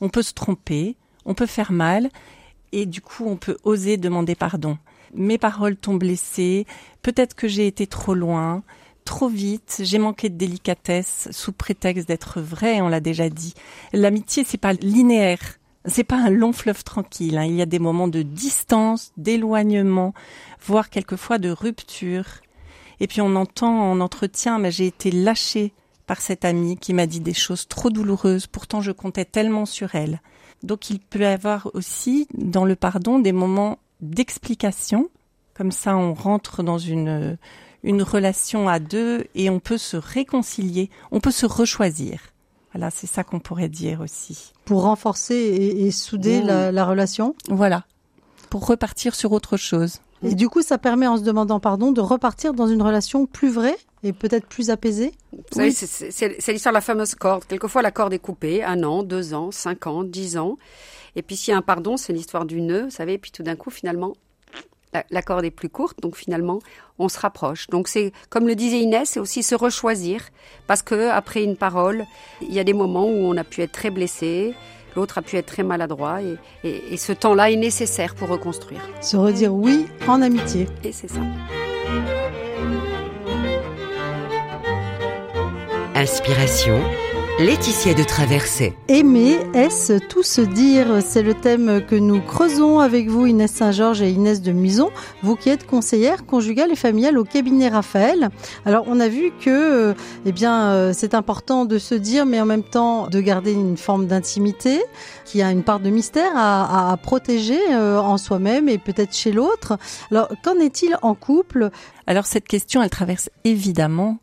On 0.00 0.08
peut 0.08 0.22
se 0.22 0.32
tromper, 0.32 0.96
on 1.26 1.34
peut 1.34 1.44
faire 1.44 1.72
mal 1.72 2.08
et 2.72 2.86
du 2.86 3.02
coup 3.02 3.26
on 3.26 3.36
peut 3.36 3.58
oser 3.64 3.98
demander 3.98 4.34
pardon. 4.34 4.78
Mes 5.12 5.36
paroles 5.36 5.76
t'ont 5.76 5.96
blessé, 5.96 6.66
peut-être 7.02 7.34
que 7.34 7.46
j'ai 7.46 7.66
été 7.66 7.86
trop 7.86 8.14
loin, 8.14 8.62
trop 9.04 9.28
vite, 9.28 9.82
j'ai 9.84 9.98
manqué 9.98 10.30
de 10.30 10.38
délicatesse 10.38 11.28
sous 11.32 11.52
prétexte 11.52 12.08
d'être 12.08 12.40
vrai, 12.40 12.80
on 12.80 12.88
l'a 12.88 13.00
déjà 13.00 13.28
dit. 13.28 13.52
L'amitié, 13.92 14.44
c'est 14.46 14.56
pas 14.56 14.72
linéaire. 14.72 15.59
C'est 15.86 16.04
pas 16.04 16.16
un 16.16 16.30
long 16.30 16.52
fleuve 16.52 16.84
tranquille. 16.84 17.38
Hein. 17.38 17.44
Il 17.44 17.54
y 17.54 17.62
a 17.62 17.66
des 17.66 17.78
moments 17.78 18.08
de 18.08 18.22
distance, 18.22 19.12
d'éloignement, 19.16 20.12
voire 20.64 20.90
quelquefois 20.90 21.38
de 21.38 21.50
rupture. 21.50 22.26
Et 23.00 23.06
puis 23.06 23.20
on 23.20 23.34
entend 23.36 23.90
en 23.90 24.00
entretien, 24.00 24.58
mais 24.58 24.70
j'ai 24.70 24.86
été 24.86 25.10
lâchée 25.10 25.72
par 26.06 26.20
cette 26.20 26.44
amie 26.44 26.76
qui 26.76 26.92
m'a 26.92 27.06
dit 27.06 27.20
des 27.20 27.34
choses 27.34 27.66
trop 27.66 27.88
douloureuses. 27.88 28.46
Pourtant, 28.46 28.80
je 28.80 28.92
comptais 28.92 29.24
tellement 29.24 29.64
sur 29.64 29.94
elle. 29.94 30.20
Donc, 30.62 30.90
il 30.90 31.00
peut 31.00 31.20
y 31.20 31.24
avoir 31.24 31.70
aussi 31.72 32.28
dans 32.34 32.66
le 32.66 32.76
pardon 32.76 33.18
des 33.18 33.32
moments 33.32 33.78
d'explication. 34.02 35.08
Comme 35.54 35.72
ça, 35.72 35.96
on 35.96 36.12
rentre 36.12 36.62
dans 36.62 36.78
une 36.78 37.38
une 37.82 38.02
relation 38.02 38.68
à 38.68 38.78
deux 38.78 39.26
et 39.34 39.50
on 39.50 39.60
peut 39.60 39.78
se 39.78 39.96
réconcilier, 39.96 40.90
on 41.10 41.20
peut 41.20 41.30
se 41.30 41.46
rechoisir. 41.46 42.20
Voilà, 42.72 42.90
c'est 42.90 43.06
ça 43.06 43.24
qu'on 43.24 43.40
pourrait 43.40 43.68
dire 43.68 44.00
aussi. 44.00 44.52
Pour 44.64 44.82
renforcer 44.82 45.34
et, 45.34 45.90
souder 45.90 46.40
la, 46.40 46.70
la, 46.70 46.84
relation 46.84 47.34
Voilà, 47.48 47.84
pour 48.48 48.66
repartir 48.66 49.14
sur 49.14 49.32
autre 49.32 49.56
chose. 49.56 50.00
Et 50.22 50.34
du 50.34 50.48
coup, 50.48 50.62
ça 50.62 50.76
permet, 50.76 51.06
en 51.06 51.16
se 51.16 51.22
demandant 51.22 51.60
pardon, 51.60 51.92
de 51.92 52.00
repartir 52.00 52.52
dans 52.52 52.66
une 52.66 52.82
relation 52.82 53.26
plus 53.26 53.50
vraie 53.50 53.76
et 54.02 54.12
peut-être 54.12 54.46
plus 54.46 54.70
apaisée 54.70 55.12
Vous 55.32 55.42
savez, 55.52 55.72
c'est 55.72 56.52
l'histoire 56.52 56.72
de 56.72 56.76
la 56.76 56.82
fameuse 56.82 57.14
corde. 57.14 57.44
Quelquefois, 57.46 57.82
la 57.82 57.90
corde 57.90 58.12
est 58.12 58.18
coupée, 58.18 58.62
un 58.62 58.82
an, 58.84 59.02
deux 59.02 59.32
ans, 59.34 59.50
cinq 59.50 59.86
ans, 59.86 60.04
dix 60.04 60.36
ans. 60.36 60.56
Et 61.16 61.22
puis, 61.22 61.36
s'il 61.36 61.52
y 61.52 61.54
a 61.54 61.58
un 61.58 61.62
pardon, 61.62 61.96
c'est 61.96 62.12
l'histoire 62.12 62.44
du 62.44 62.60
nœud, 62.60 62.84
vous 62.84 62.90
savez, 62.90 63.14
et 63.14 63.18
puis 63.18 63.30
tout 63.30 63.42
d'un 63.42 63.56
coup, 63.56 63.70
finalement, 63.70 64.14
la, 65.10 65.22
corde 65.22 65.44
est 65.44 65.50
plus 65.50 65.68
courte, 65.68 66.00
donc 66.00 66.16
finalement, 66.16 66.60
on 66.98 67.08
se 67.08 67.18
rapproche. 67.18 67.68
Donc 67.68 67.88
c'est, 67.88 68.12
comme 68.28 68.46
le 68.46 68.54
disait 68.54 68.80
Inès, 68.80 69.10
c'est 69.10 69.20
aussi 69.20 69.42
se 69.42 69.54
rechoisir, 69.54 70.22
parce 70.66 70.82
que 70.82 71.10
après 71.10 71.44
une 71.44 71.56
parole, 71.56 72.04
il 72.42 72.52
y 72.52 72.58
a 72.58 72.64
des 72.64 72.72
moments 72.72 73.06
où 73.06 73.24
on 73.24 73.36
a 73.36 73.44
pu 73.44 73.62
être 73.62 73.72
très 73.72 73.90
blessé, 73.90 74.54
l'autre 74.96 75.18
a 75.18 75.22
pu 75.22 75.36
être 75.36 75.46
très 75.46 75.62
maladroit, 75.62 76.20
et, 76.64 76.96
ce 76.96 77.12
temps-là 77.12 77.50
est 77.50 77.56
nécessaire 77.56 78.14
pour 78.14 78.28
reconstruire. 78.28 78.80
Se 79.00 79.16
redire 79.16 79.54
oui 79.54 79.86
en 80.08 80.22
amitié. 80.22 80.66
Et 80.84 80.92
c'est 80.92 81.08
ça. 81.08 81.20
Inspiration 85.94 86.80
Laetitia 87.40 87.94
de 87.94 88.02
Traversée. 88.02 88.74
Aimer, 88.88 89.38
est-ce 89.54 89.94
tout 89.94 90.22
se 90.22 90.42
dire? 90.42 91.00
C'est 91.00 91.22
le 91.22 91.32
thème 91.32 91.82
que 91.86 91.94
nous 91.94 92.20
creusons 92.20 92.80
avec 92.80 93.08
vous, 93.08 93.24
Inès 93.24 93.50
Saint-Georges 93.50 94.02
et 94.02 94.10
Inès 94.10 94.42
de 94.42 94.52
Muson, 94.52 94.90
vous 95.22 95.36
qui 95.36 95.48
êtes 95.48 95.66
conseillère 95.66 96.26
conjugale 96.26 96.70
et 96.70 96.76
familiale 96.76 97.16
au 97.16 97.24
cabinet 97.24 97.70
Raphaël. 97.70 98.28
Alors, 98.66 98.84
on 98.88 99.00
a 99.00 99.08
vu 99.08 99.32
que, 99.40 99.48
euh, 99.48 99.94
eh 100.26 100.32
bien, 100.32 100.68
euh, 100.68 100.92
c'est 100.94 101.14
important 101.14 101.64
de 101.64 101.78
se 101.78 101.94
dire, 101.94 102.26
mais 102.26 102.42
en 102.42 102.44
même 102.44 102.62
temps 102.62 103.06
de 103.06 103.20
garder 103.22 103.52
une 103.52 103.78
forme 103.78 104.06
d'intimité, 104.06 104.82
qui 105.24 105.40
a 105.40 105.50
une 105.50 105.62
part 105.62 105.80
de 105.80 105.88
mystère 105.88 106.32
à, 106.36 106.94
protéger 107.02 107.58
euh, 107.72 107.98
en 107.98 108.18
soi-même 108.18 108.68
et 108.68 108.76
peut-être 108.76 109.14
chez 109.14 109.32
l'autre. 109.32 109.78
Alors, 110.10 110.28
qu'en 110.44 110.56
est-il 110.56 110.94
en 111.00 111.14
couple? 111.14 111.70
Alors, 112.06 112.26
cette 112.26 112.46
question, 112.46 112.82
elle 112.82 112.90
traverse 112.90 113.30
évidemment 113.44 114.18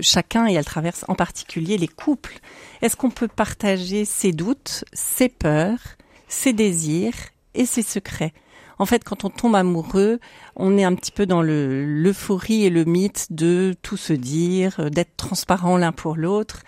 chacun 0.00 0.46
et 0.46 0.54
elle 0.54 0.64
traverse 0.64 1.04
en 1.08 1.14
particulier 1.14 1.78
les 1.78 1.88
couples. 1.88 2.38
Est-ce 2.82 2.96
qu'on 2.96 3.10
peut 3.10 3.28
partager 3.28 4.04
ses 4.04 4.32
doutes, 4.32 4.84
ses 4.92 5.28
peurs, 5.28 5.78
ses 6.28 6.52
désirs 6.52 7.14
et 7.54 7.66
ses 7.66 7.82
secrets? 7.82 8.32
En 8.78 8.84
fait, 8.84 9.04
quand 9.04 9.24
on 9.24 9.30
tombe 9.30 9.54
amoureux, 9.54 10.20
on 10.54 10.76
est 10.76 10.84
un 10.84 10.94
petit 10.94 11.12
peu 11.12 11.24
dans 11.24 11.42
l'euphorie 11.42 12.64
et 12.64 12.70
le 12.70 12.84
mythe 12.84 13.28
de 13.30 13.74
tout 13.80 13.96
se 13.96 14.12
dire, 14.12 14.76
euh, 14.80 14.90
d'être 14.90 15.16
transparent 15.16 15.76
l'un 15.78 15.92
pour 15.92 16.16
l'autre. 16.16 16.62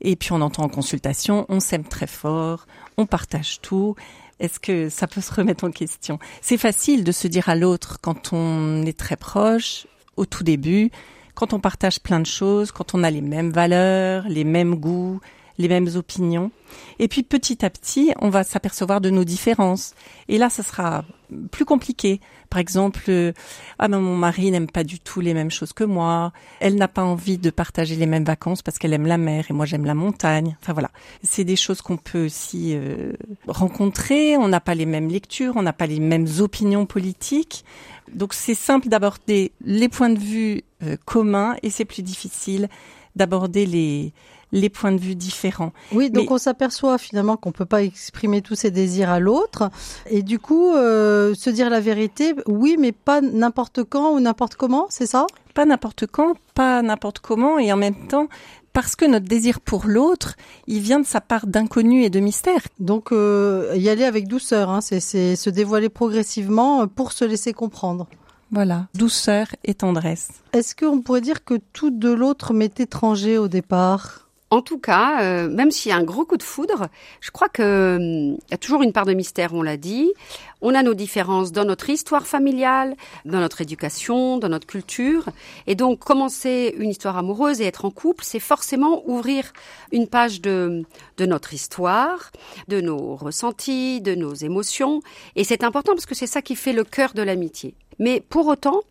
Et 0.00 0.16
puis 0.16 0.32
on 0.32 0.40
entend 0.40 0.64
en 0.64 0.68
consultation, 0.68 1.46
on 1.48 1.60
s'aime 1.60 1.84
très 1.84 2.08
fort, 2.08 2.66
on 2.96 3.06
partage 3.06 3.60
tout. 3.60 3.94
Est-ce 4.40 4.58
que 4.58 4.88
ça 4.88 5.06
peut 5.06 5.20
se 5.20 5.32
remettre 5.32 5.64
en 5.64 5.70
question? 5.70 6.18
C'est 6.40 6.58
facile 6.58 7.04
de 7.04 7.12
se 7.12 7.28
dire 7.28 7.48
à 7.48 7.54
l'autre 7.54 7.98
quand 8.02 8.32
on 8.32 8.84
est 8.84 8.98
très 8.98 9.16
proche, 9.16 9.86
au 10.16 10.26
tout 10.26 10.42
début, 10.42 10.90
quand 11.34 11.52
on 11.52 11.60
partage 11.60 12.00
plein 12.00 12.20
de 12.20 12.26
choses, 12.26 12.72
quand 12.72 12.94
on 12.94 13.02
a 13.02 13.10
les 13.10 13.20
mêmes 13.20 13.50
valeurs, 13.50 14.24
les 14.28 14.44
mêmes 14.44 14.76
goûts, 14.76 15.20
les 15.58 15.68
mêmes 15.68 15.88
opinions. 15.94 16.50
Et 16.98 17.08
puis 17.08 17.22
petit 17.22 17.64
à 17.64 17.70
petit, 17.70 18.12
on 18.20 18.28
va 18.28 18.44
s'apercevoir 18.44 19.00
de 19.00 19.10
nos 19.10 19.24
différences. 19.24 19.94
Et 20.28 20.38
là, 20.38 20.50
ça 20.50 20.62
sera 20.62 21.04
plus 21.50 21.64
compliqué. 21.64 22.20
Par 22.50 22.60
exemple, 22.60 23.04
euh, 23.08 23.32
ah 23.78 23.88
ben 23.88 23.98
mon 24.00 24.16
mari 24.16 24.50
n'aime 24.50 24.68
pas 24.68 24.84
du 24.84 25.00
tout 25.00 25.20
les 25.20 25.34
mêmes 25.34 25.50
choses 25.50 25.72
que 25.72 25.84
moi. 25.84 26.32
Elle 26.60 26.76
n'a 26.76 26.88
pas 26.88 27.02
envie 27.02 27.38
de 27.38 27.50
partager 27.50 27.96
les 27.96 28.06
mêmes 28.06 28.24
vacances 28.24 28.62
parce 28.62 28.78
qu'elle 28.78 28.92
aime 28.92 29.06
la 29.06 29.18
mer 29.18 29.46
et 29.50 29.52
moi 29.52 29.66
j'aime 29.66 29.84
la 29.84 29.94
montagne. 29.94 30.56
Enfin 30.62 30.72
voilà, 30.72 30.90
c'est 31.22 31.44
des 31.44 31.56
choses 31.56 31.82
qu'on 31.82 31.96
peut 31.96 32.26
aussi 32.26 32.72
euh, 32.74 33.12
rencontrer. 33.48 34.36
On 34.36 34.48
n'a 34.48 34.60
pas 34.60 34.74
les 34.74 34.86
mêmes 34.86 35.08
lectures, 35.08 35.54
on 35.56 35.62
n'a 35.62 35.72
pas 35.72 35.86
les 35.86 36.00
mêmes 36.00 36.28
opinions 36.38 36.86
politiques. 36.86 37.64
Donc 38.12 38.34
c'est 38.34 38.54
simple 38.54 38.88
d'aborder 38.88 39.52
les 39.64 39.88
points 39.88 40.10
de 40.10 40.18
vue 40.18 40.62
euh, 40.82 40.96
communs 41.04 41.56
et 41.62 41.70
c'est 41.70 41.84
plus 41.84 42.02
difficile 42.02 42.68
d'aborder 43.16 43.66
les 43.66 44.12
les 44.54 44.70
points 44.70 44.92
de 44.92 44.98
vue 44.98 45.16
différents. 45.16 45.72
Oui, 45.92 46.10
donc 46.10 46.30
on 46.30 46.38
s'aperçoit 46.38 46.96
finalement 46.96 47.36
qu'on 47.36 47.52
peut 47.52 47.66
pas 47.66 47.82
exprimer 47.82 48.40
tous 48.40 48.54
ses 48.54 48.70
désirs 48.70 49.10
à 49.10 49.20
l'autre, 49.20 49.70
et 50.08 50.22
du 50.22 50.38
coup 50.38 50.72
euh, 50.72 51.34
se 51.34 51.50
dire 51.50 51.68
la 51.68 51.80
vérité, 51.80 52.34
oui, 52.46 52.76
mais 52.78 52.92
pas 52.92 53.20
n'importe 53.20 53.82
quand 53.84 54.12
ou 54.12 54.20
n'importe 54.20 54.54
comment, 54.54 54.86
c'est 54.88 55.06
ça? 55.06 55.26
Pas 55.54 55.66
n'importe 55.66 56.06
quand, 56.06 56.34
pas 56.54 56.82
n'importe 56.82 57.18
comment, 57.18 57.58
et 57.58 57.72
en 57.72 57.76
même 57.76 58.06
temps 58.06 58.28
parce 58.72 58.96
que 58.96 59.04
notre 59.04 59.26
désir 59.26 59.60
pour 59.60 59.86
l'autre, 59.86 60.34
il 60.66 60.80
vient 60.80 60.98
de 60.98 61.06
sa 61.06 61.20
part 61.20 61.46
d'inconnu 61.46 62.02
et 62.02 62.10
de 62.10 62.18
mystère. 62.18 62.60
Donc 62.80 63.12
euh, 63.12 63.72
y 63.76 63.88
aller 63.88 64.02
avec 64.02 64.26
douceur, 64.26 64.68
hein, 64.68 64.80
c'est 64.80 65.00
se 65.00 65.50
dévoiler 65.50 65.88
progressivement 65.88 66.88
pour 66.88 67.12
se 67.12 67.24
laisser 67.24 67.52
comprendre. 67.52 68.08
Voilà, 68.50 68.86
douceur 68.94 69.46
et 69.64 69.74
tendresse. 69.74 70.28
Est-ce 70.52 70.74
qu'on 70.74 71.00
pourrait 71.00 71.20
dire 71.20 71.44
que 71.44 71.54
tout 71.72 71.90
de 71.90 72.10
l'autre 72.10 72.52
m'est 72.52 72.78
étranger 72.80 73.38
au 73.38 73.48
départ? 73.48 74.23
En 74.54 74.62
tout 74.62 74.78
cas, 74.78 75.20
euh, 75.20 75.48
même 75.48 75.72
s'il 75.72 75.90
y 75.90 75.92
a 75.92 75.96
un 75.96 76.04
gros 76.04 76.24
coup 76.24 76.36
de 76.36 76.42
foudre, 76.44 76.86
je 77.20 77.32
crois 77.32 77.48
qu'il 77.48 77.64
hum, 77.64 78.36
y 78.50 78.54
a 78.54 78.56
toujours 78.56 78.82
une 78.82 78.92
part 78.92 79.04
de 79.04 79.12
mystère, 79.12 79.52
on 79.52 79.62
l'a 79.62 79.76
dit. 79.76 80.12
On 80.60 80.76
a 80.76 80.84
nos 80.84 80.94
différences 80.94 81.50
dans 81.50 81.64
notre 81.64 81.90
histoire 81.90 82.24
familiale, 82.24 82.94
dans 83.24 83.40
notre 83.40 83.60
éducation, 83.62 84.38
dans 84.38 84.48
notre 84.48 84.68
culture. 84.68 85.28
Et 85.66 85.74
donc, 85.74 85.98
commencer 85.98 86.72
une 86.78 86.88
histoire 86.88 87.18
amoureuse 87.18 87.60
et 87.60 87.64
être 87.64 87.84
en 87.84 87.90
couple, 87.90 88.22
c'est 88.24 88.38
forcément 88.38 89.02
ouvrir 89.06 89.52
une 89.90 90.06
page 90.06 90.40
de, 90.40 90.84
de 91.16 91.26
notre 91.26 91.52
histoire, 91.52 92.30
de 92.68 92.80
nos 92.80 93.16
ressentis, 93.16 94.00
de 94.00 94.14
nos 94.14 94.34
émotions. 94.34 95.00
Et 95.34 95.42
c'est 95.42 95.64
important 95.64 95.94
parce 95.94 96.06
que 96.06 96.14
c'est 96.14 96.28
ça 96.28 96.42
qui 96.42 96.54
fait 96.54 96.72
le 96.72 96.84
cœur 96.84 97.12
de 97.12 97.22
l'amitié. 97.22 97.74
Mais 97.98 98.20
pour 98.20 98.46
autant, 98.46 98.82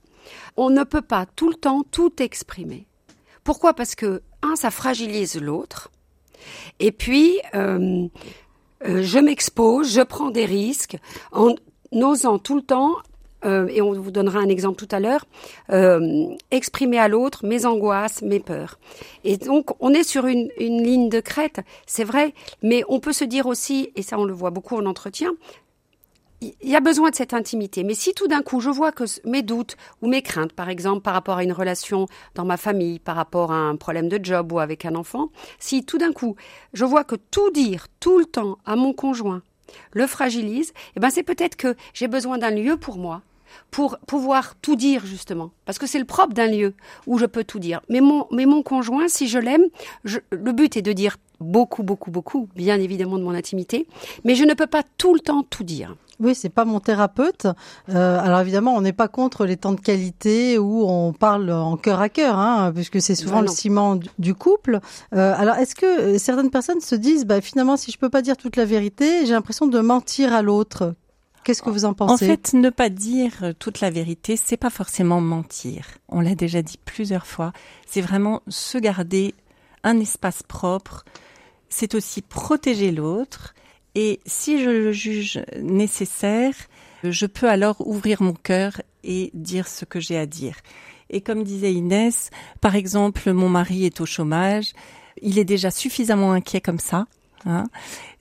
on 0.57 0.69
ne 0.69 0.83
peut 0.83 1.01
pas 1.01 1.25
tout 1.25 1.49
le 1.49 1.55
temps 1.55 1.83
tout 1.89 2.21
exprimer. 2.21 2.85
Pourquoi? 3.43 3.73
Parce 3.73 3.95
que, 3.95 4.21
un, 4.41 4.55
ça 4.55 4.71
fragilise 4.71 5.39
l'autre. 5.39 5.91
Et 6.79 6.91
puis, 6.91 7.39
euh, 7.55 8.07
euh, 8.85 9.01
je 9.03 9.19
m'expose, 9.19 9.93
je 9.93 10.01
prends 10.01 10.31
des 10.31 10.45
risques 10.45 10.97
en 11.31 11.55
osant 11.91 12.39
tout 12.39 12.55
le 12.55 12.61
temps, 12.61 12.95
euh, 13.45 13.67
et 13.67 13.81
on 13.81 13.91
vous 13.91 14.11
donnera 14.11 14.39
un 14.39 14.47
exemple 14.47 14.77
tout 14.77 14.95
à 14.95 14.99
l'heure, 14.99 15.25
exprimer 16.51 16.97
à 16.97 17.07
l'autre 17.07 17.45
mes 17.45 17.65
angoisses, 17.65 18.21
mes 18.21 18.39
peurs. 18.39 18.79
Et 19.23 19.37
donc, 19.37 19.71
on 19.81 19.93
est 19.93 20.03
sur 20.03 20.25
une, 20.25 20.49
une 20.57 20.81
ligne 20.81 21.09
de 21.09 21.19
crête, 21.19 21.59
c'est 21.85 22.05
vrai, 22.05 22.33
mais 22.61 22.83
on 22.87 22.99
peut 22.99 23.13
se 23.13 23.25
dire 23.25 23.45
aussi, 23.45 23.91
et 23.95 24.01
ça 24.01 24.17
on 24.17 24.25
le 24.25 24.33
voit 24.33 24.49
beaucoup 24.49 24.77
en 24.77 24.85
entretien, 24.85 25.33
il 26.61 26.69
y 26.69 26.75
a 26.75 26.79
besoin 26.79 27.09
de 27.09 27.15
cette 27.15 27.33
intimité. 27.33 27.83
Mais 27.83 27.93
si 27.93 28.13
tout 28.13 28.27
d'un 28.27 28.41
coup 28.41 28.59
je 28.59 28.69
vois 28.69 28.91
que 28.91 29.03
mes 29.25 29.41
doutes 29.41 29.77
ou 30.01 30.07
mes 30.07 30.21
craintes, 30.21 30.53
par 30.53 30.69
exemple, 30.69 31.01
par 31.01 31.13
rapport 31.13 31.37
à 31.37 31.43
une 31.43 31.53
relation 31.53 32.07
dans 32.35 32.45
ma 32.45 32.57
famille, 32.57 32.99
par 32.99 33.15
rapport 33.15 33.51
à 33.51 33.57
un 33.57 33.75
problème 33.75 34.09
de 34.09 34.19
job 34.21 34.51
ou 34.51 34.59
avec 34.59 34.85
un 34.85 34.95
enfant, 34.95 35.29
si 35.59 35.85
tout 35.85 35.97
d'un 35.97 36.11
coup 36.11 36.35
je 36.73 36.85
vois 36.85 37.03
que 37.03 37.15
tout 37.15 37.51
dire 37.51 37.87
tout 37.99 38.19
le 38.19 38.25
temps 38.25 38.57
à 38.65 38.75
mon 38.75 38.93
conjoint 38.93 39.41
le 39.91 40.05
fragilise, 40.07 40.73
eh 40.95 40.99
ben 40.99 41.09
c'est 41.09 41.23
peut-être 41.23 41.55
que 41.55 41.75
j'ai 41.93 42.07
besoin 42.07 42.37
d'un 42.37 42.51
lieu 42.51 42.77
pour 42.77 42.97
moi 42.97 43.21
pour 43.71 43.97
pouvoir 44.07 44.55
tout 44.55 44.75
dire 44.75 45.05
justement. 45.05 45.51
Parce 45.65 45.77
que 45.77 45.87
c'est 45.87 45.99
le 45.99 46.05
propre 46.05 46.33
d'un 46.33 46.47
lieu 46.47 46.73
où 47.05 47.17
je 47.17 47.25
peux 47.25 47.43
tout 47.43 47.59
dire. 47.59 47.81
Mais 47.89 48.01
mon 48.01 48.27
mais 48.31 48.45
mon 48.45 48.63
conjoint 48.63 49.07
si 49.07 49.27
je 49.27 49.39
l'aime 49.39 49.65
le 50.03 50.51
but 50.51 50.77
est 50.77 50.81
de 50.81 50.93
dire 50.93 51.17
beaucoup 51.39 51.83
beaucoup 51.83 52.11
beaucoup 52.11 52.49
bien 52.55 52.79
évidemment 52.79 53.17
de 53.17 53.23
mon 53.23 53.33
intimité 53.33 53.87
mais 54.23 54.35
je 54.35 54.45
ne 54.45 54.53
peux 54.53 54.67
pas 54.67 54.83
tout 54.97 55.13
le 55.13 55.19
temps 55.19 55.43
tout 55.43 55.63
dire 55.63 55.95
oui, 56.19 56.35
c'est 56.35 56.49
pas 56.49 56.65
mon 56.65 56.79
thérapeute. 56.79 57.47
Euh, 57.89 58.19
alors 58.19 58.39
évidemment, 58.39 58.75
on 58.75 58.81
n'est 58.81 58.93
pas 58.93 59.07
contre 59.07 59.45
les 59.45 59.57
temps 59.57 59.73
de 59.73 59.79
qualité 59.79 60.57
où 60.57 60.85
on 60.87 61.13
parle 61.13 61.51
en 61.51 61.77
cœur 61.77 62.01
à 62.01 62.09
cœur, 62.09 62.37
hein, 62.37 62.71
puisque 62.73 63.01
c'est 63.01 63.15
souvent 63.15 63.41
le 63.41 63.47
ciment 63.47 63.99
du 64.19 64.35
couple. 64.35 64.79
Euh, 65.13 65.33
alors 65.35 65.55
est-ce 65.55 65.75
que 65.75 65.85
euh, 65.85 66.17
certaines 66.17 66.51
personnes 66.51 66.81
se 66.81 66.95
disent, 66.95 67.25
bah, 67.25 67.41
finalement, 67.41 67.77
si 67.77 67.91
je 67.91 67.97
peux 67.97 68.09
pas 68.09 68.21
dire 68.21 68.37
toute 68.37 68.55
la 68.55 68.65
vérité, 68.65 69.25
j'ai 69.25 69.33
l'impression 69.33 69.67
de 69.67 69.79
mentir 69.79 70.33
à 70.33 70.41
l'autre 70.41 70.93
Qu'est-ce 71.43 71.61
que 71.61 71.69
vous 71.69 71.83
en 71.83 71.93
pensez? 71.93 72.23
En 72.23 72.27
fait, 72.27 72.53
ne 72.53 72.69
pas 72.69 72.87
dire 72.87 73.53
toute 73.59 73.81
la 73.81 73.89
vérité, 73.89 74.37
c'est 74.37 74.55
pas 74.55 74.69
forcément 74.69 75.19
mentir. 75.19 75.87
On 76.07 76.21
l'a 76.21 76.35
déjà 76.35 76.61
dit 76.61 76.79
plusieurs 76.85 77.27
fois. 77.27 77.51
C'est 77.85 77.99
vraiment 77.99 78.41
se 78.47 78.77
garder 78.77 79.35
un 79.83 79.99
espace 79.99 80.41
propre. 80.41 81.03
C'est 81.67 81.95
aussi 81.95 82.21
protéger 82.21 82.91
l'autre. 82.91 83.53
Et 83.95 84.19
si 84.25 84.63
je 84.63 84.69
le 84.69 84.91
juge 84.91 85.43
nécessaire, 85.61 86.53
je 87.03 87.25
peux 87.25 87.49
alors 87.49 87.85
ouvrir 87.87 88.21
mon 88.21 88.33
cœur 88.33 88.81
et 89.03 89.29
dire 89.33 89.67
ce 89.67 89.85
que 89.85 89.99
j'ai 89.99 90.17
à 90.17 90.25
dire. 90.25 90.55
Et 91.09 91.21
comme 91.21 91.43
disait 91.43 91.73
Inès, 91.73 92.31
par 92.61 92.75
exemple, 92.75 93.31
mon 93.33 93.49
mari 93.49 93.85
est 93.85 94.01
au 94.01 94.05
chômage, 94.05 94.71
il 95.21 95.37
est 95.37 95.45
déjà 95.45 95.69
suffisamment 95.69 96.31
inquiet 96.31 96.61
comme 96.61 96.79
ça. 96.79 97.05
Hein. 97.45 97.65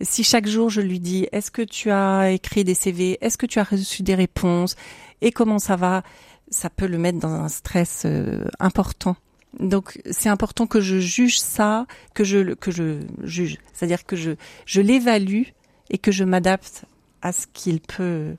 Si 0.01 0.25
chaque 0.25 0.49
jour 0.49 0.69
je 0.69 0.81
lui 0.81 0.99
dis 0.99 1.29
est-ce 1.33 1.51
que 1.51 1.63
tu 1.63 1.91
as 1.91 2.33
écrit 2.33 2.65
des 2.65 2.75
CV, 2.75 3.19
est-ce 3.21 3.39
que 3.39 3.47
tu 3.47 3.61
as 3.61 3.65
reçu 3.65 4.03
des 4.03 4.17
réponses 4.17 4.75
et 5.21 5.31
comment 5.31 5.61
ça 5.61 5.77
va, 5.77 6.03
ça 6.51 6.69
peut 6.69 6.87
le 6.87 6.99
mettre 6.99 7.21
dans 7.21 7.31
un 7.33 7.49
stress 7.49 8.03
euh, 8.05 8.45
important. 8.59 9.17
Donc 9.61 10.01
c'est 10.11 10.29
important 10.29 10.67
que 10.67 10.81
je 10.81 10.99
juge 10.99 11.39
ça, 11.39 11.87
que 12.15 12.25
je 12.25 12.55
que 12.55 12.71
je 12.71 13.01
juge, 13.23 13.59
c'est-à-dire 13.73 14.05
que 14.05 14.17
je 14.17 14.33
je 14.67 14.81
l'évalue 14.81 15.45
et 15.93 15.99
que 15.99 16.11
je 16.11 16.25
m'adapte 16.25 16.85
à 17.23 17.33
ce 17.33 17.47
qu'il 17.53 17.81
peut 17.81 18.35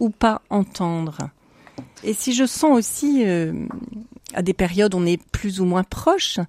ou 0.00 0.10
pas 0.10 0.42
entendre. 0.50 1.30
Et 2.02 2.14
si 2.14 2.34
je 2.34 2.46
sens 2.46 2.76
aussi 2.76 3.24
euh, 3.24 3.52
à 4.34 4.42
des 4.42 4.54
périodes 4.54 4.94
on 4.94 5.06
est 5.06 5.22
plus 5.30 5.60
ou 5.60 5.64
moins 5.64 5.84
proche, 5.84 6.40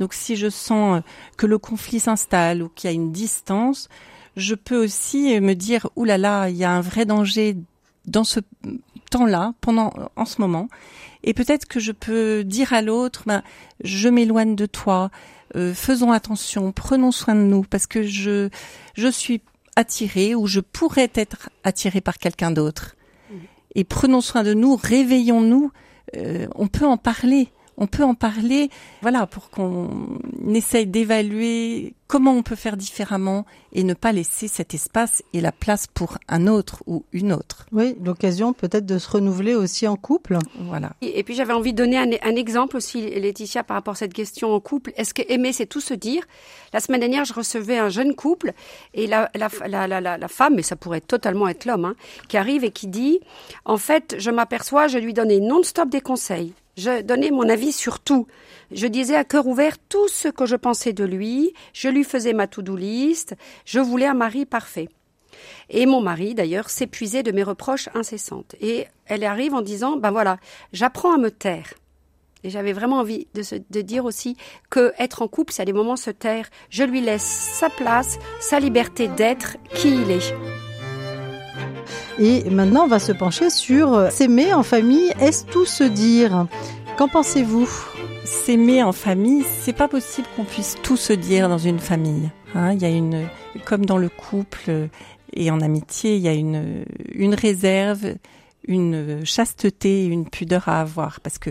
donc 0.00 0.14
si 0.14 0.36
je 0.36 0.48
sens 0.48 1.02
que 1.36 1.46
le 1.46 1.58
conflit 1.58 2.00
s'installe 2.00 2.62
ou 2.62 2.68
qu'il 2.68 2.90
y 2.90 2.92
a 2.92 2.94
une 2.94 3.12
distance, 3.12 3.88
je 4.36 4.54
peux 4.54 4.82
aussi 4.82 5.40
me 5.40 5.54
dire 5.54 5.88
ouh 5.96 6.04
là 6.04 6.18
là, 6.18 6.48
il 6.48 6.56
y 6.56 6.64
a 6.64 6.70
un 6.70 6.80
vrai 6.80 7.04
danger 7.04 7.56
dans 8.06 8.24
ce 8.24 8.40
temps-là, 9.10 9.54
pendant 9.60 9.92
en 10.16 10.24
ce 10.24 10.40
moment, 10.40 10.68
et 11.22 11.32
peut-être 11.32 11.66
que 11.66 11.80
je 11.80 11.92
peux 11.92 12.44
dire 12.44 12.72
à 12.72 12.82
l'autre, 12.82 13.22
ben, 13.26 13.42
je 13.82 14.08
m'éloigne 14.08 14.56
de 14.56 14.66
toi, 14.66 15.10
euh, 15.56 15.72
faisons 15.72 16.12
attention, 16.12 16.72
prenons 16.72 17.12
soin 17.12 17.34
de 17.34 17.40
nous, 17.40 17.62
parce 17.62 17.86
que 17.86 18.02
je 18.02 18.50
je 18.94 19.08
suis 19.08 19.40
attirée 19.76 20.34
ou 20.34 20.46
je 20.46 20.60
pourrais 20.60 21.10
être 21.14 21.50
attirée 21.62 22.00
par 22.00 22.18
quelqu'un 22.18 22.50
d'autre. 22.50 22.96
Et 23.74 23.84
prenons 23.84 24.20
soin 24.20 24.42
de 24.42 24.54
nous, 24.54 24.76
réveillons-nous. 24.76 25.72
Euh, 26.16 26.46
on 26.54 26.68
peut 26.68 26.86
en 26.86 26.96
parler 26.96 27.48
on 27.76 27.86
peut 27.86 28.04
en 28.04 28.14
parler, 28.14 28.70
voilà, 29.02 29.26
pour 29.26 29.50
qu'on 29.50 30.18
essaye 30.48 30.86
d'évaluer 30.86 31.94
comment 32.06 32.32
on 32.32 32.42
peut 32.42 32.54
faire 32.54 32.76
différemment 32.76 33.44
et 33.72 33.82
ne 33.82 33.94
pas 33.94 34.12
laisser 34.12 34.46
cet 34.46 34.74
espace 34.74 35.22
et 35.32 35.40
la 35.40 35.52
place 35.52 35.86
pour 35.86 36.18
un 36.28 36.46
autre 36.46 36.82
ou 36.86 37.04
une 37.12 37.32
autre. 37.32 37.66
Oui, 37.72 37.96
l'occasion 38.04 38.52
peut-être 38.52 38.86
de 38.86 38.98
se 38.98 39.10
renouveler 39.10 39.54
aussi 39.54 39.88
en 39.88 39.96
couple. 39.96 40.38
Voilà. 40.60 40.92
Et 41.00 41.24
puis 41.24 41.34
j'avais 41.34 41.52
envie 41.52 41.72
de 41.72 41.78
donner 41.78 41.98
un, 41.98 42.36
exemple 42.36 42.76
aussi, 42.76 43.00
Laetitia, 43.00 43.64
par 43.64 43.76
rapport 43.76 43.94
à 43.94 43.96
cette 43.96 44.12
question 44.12 44.52
en 44.54 44.60
couple. 44.60 44.92
Est-ce 44.96 45.14
que 45.14 45.22
aimer, 45.28 45.52
c'est 45.52 45.66
tout 45.66 45.80
se 45.80 45.94
dire? 45.94 46.24
La 46.72 46.80
semaine 46.80 47.00
dernière, 47.00 47.24
je 47.24 47.32
recevais 47.32 47.78
un 47.78 47.88
jeune 47.88 48.14
couple 48.14 48.52
et 48.92 49.06
la, 49.06 49.30
la, 49.34 49.88
la, 49.88 50.00
la 50.00 50.28
femme, 50.28 50.54
mais 50.56 50.62
ça 50.62 50.76
pourrait 50.76 51.00
totalement 51.00 51.48
être 51.48 51.64
l'homme, 51.64 51.84
hein, 51.84 51.94
qui 52.28 52.36
arrive 52.36 52.64
et 52.64 52.70
qui 52.70 52.86
dit, 52.86 53.20
en 53.64 53.76
fait, 53.76 54.14
je 54.18 54.30
m'aperçois, 54.30 54.88
je 54.88 54.98
lui 54.98 55.14
donnais 55.14 55.40
non-stop 55.40 55.88
des 55.88 56.00
conseils 56.00 56.52
je 56.76 57.02
donnais 57.02 57.30
mon 57.30 57.48
avis 57.48 57.72
sur 57.72 58.00
tout. 58.00 58.26
Je 58.72 58.86
disais 58.86 59.16
à 59.16 59.24
cœur 59.24 59.46
ouvert 59.46 59.78
tout 59.78 60.08
ce 60.08 60.28
que 60.28 60.46
je 60.46 60.56
pensais 60.56 60.92
de 60.92 61.04
lui. 61.04 61.54
Je 61.72 61.88
lui 61.88 62.04
faisais 62.04 62.32
ma 62.32 62.46
to-do 62.46 62.76
list. 62.76 63.34
Je 63.64 63.80
voulais 63.80 64.06
un 64.06 64.14
mari 64.14 64.46
parfait. 64.46 64.88
Et 65.70 65.86
mon 65.86 66.00
mari, 66.00 66.34
d'ailleurs, 66.34 66.70
s'épuisait 66.70 67.22
de 67.22 67.32
mes 67.32 67.42
reproches 67.42 67.88
incessantes. 67.94 68.54
Et 68.60 68.86
elle 69.06 69.24
arrive 69.24 69.54
en 69.54 69.62
disant, 69.62 69.96
ben 69.96 70.10
voilà, 70.10 70.38
j'apprends 70.72 71.14
à 71.14 71.18
me 71.18 71.30
taire. 71.30 71.74
Et 72.42 72.50
j'avais 72.50 72.72
vraiment 72.72 72.98
envie 72.98 73.26
de, 73.34 73.42
de, 73.70 73.80
dire 73.80 74.04
aussi 74.04 74.36
que 74.68 74.92
être 74.98 75.22
en 75.22 75.28
couple, 75.28 75.52
c'est 75.52 75.62
à 75.62 75.64
des 75.64 75.72
moments 75.72 75.96
se 75.96 76.10
taire. 76.10 76.50
Je 76.68 76.84
lui 76.84 77.00
laisse 77.00 77.22
sa 77.22 77.70
place, 77.70 78.18
sa 78.38 78.60
liberté 78.60 79.08
d'être 79.08 79.56
qui 79.74 79.88
il 79.88 80.10
est. 80.10 80.53
Et 82.18 82.48
maintenant, 82.48 82.84
on 82.84 82.88
va 82.88 82.98
se 82.98 83.12
pencher 83.12 83.50
sur 83.50 83.94
euh, 83.94 84.10
s'aimer 84.10 84.54
en 84.54 84.62
famille. 84.62 85.12
Est-ce 85.20 85.44
tout 85.46 85.64
se 85.64 85.84
dire? 85.84 86.46
Qu'en 86.96 87.08
pensez-vous? 87.08 87.68
S'aimer 88.24 88.82
en 88.82 88.92
famille, 88.92 89.44
c'est 89.60 89.74
pas 89.74 89.88
possible 89.88 90.26
qu'on 90.34 90.44
puisse 90.44 90.76
tout 90.82 90.96
se 90.96 91.12
dire 91.12 91.48
dans 91.48 91.58
une 91.58 91.78
famille. 91.78 92.30
Hein. 92.54 92.72
il 92.72 92.80
y 92.80 92.86
a 92.86 92.88
une, 92.88 93.26
comme 93.66 93.84
dans 93.84 93.98
le 93.98 94.08
couple 94.08 94.88
et 95.34 95.50
en 95.50 95.60
amitié, 95.60 96.16
il 96.16 96.22
y 96.22 96.28
a 96.28 96.32
une, 96.32 96.86
une 97.12 97.34
réserve, 97.34 98.14
une 98.66 99.26
chasteté, 99.26 100.06
une 100.06 100.28
pudeur 100.28 100.68
à 100.68 100.80
avoir, 100.80 101.20
parce 101.20 101.38
que 101.38 101.50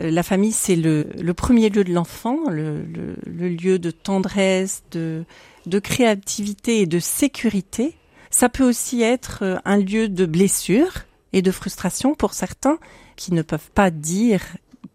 euh, 0.00 0.10
la 0.10 0.22
famille, 0.22 0.52
c'est 0.52 0.76
le, 0.76 1.08
le, 1.20 1.34
premier 1.34 1.68
lieu 1.70 1.84
de 1.84 1.92
l'enfant, 1.92 2.48
le, 2.48 2.82
le, 2.82 3.16
le, 3.26 3.48
lieu 3.48 3.78
de 3.78 3.90
tendresse, 3.90 4.84
de, 4.92 5.24
de 5.66 5.78
créativité 5.78 6.82
et 6.82 6.86
de 6.86 6.98
sécurité. 6.98 7.96
Ça 8.32 8.48
peut 8.48 8.64
aussi 8.64 9.02
être 9.02 9.40
euh, 9.42 9.58
un 9.64 9.76
lieu 9.76 10.08
de 10.08 10.26
blessure 10.26 10.92
et 11.34 11.42
de 11.42 11.50
frustration 11.50 12.14
pour 12.14 12.32
certains 12.32 12.78
qui 13.14 13.32
ne 13.34 13.42
peuvent 13.42 13.70
pas 13.74 13.90
dire 13.90 14.40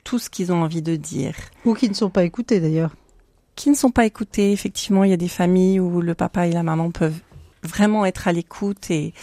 tout 0.03 0.19
ce 0.19 0.29
qu'ils 0.29 0.51
ont 0.51 0.63
envie 0.63 0.81
de 0.81 0.95
dire. 0.95 1.35
Ou 1.63 1.75
qui 1.75 1.87
ne 1.87 1.93
sont 1.93 2.09
pas 2.09 2.23
écoutés 2.23 2.59
d'ailleurs. 2.59 2.95
Qui 3.55 3.69
ne 3.69 3.75
sont 3.75 3.91
pas 3.91 4.05
écoutés. 4.05 4.51
Effectivement, 4.51 5.03
il 5.03 5.11
y 5.11 5.13
a 5.13 5.17
des 5.17 5.27
familles 5.27 5.79
où 5.79 6.01
le 6.01 6.15
papa 6.15 6.47
et 6.47 6.51
la 6.51 6.63
maman 6.63 6.89
peuvent 6.91 7.19
vraiment 7.63 8.05
être 8.05 8.27
à 8.27 8.31
l'écoute 8.31 8.89
et 8.89 9.13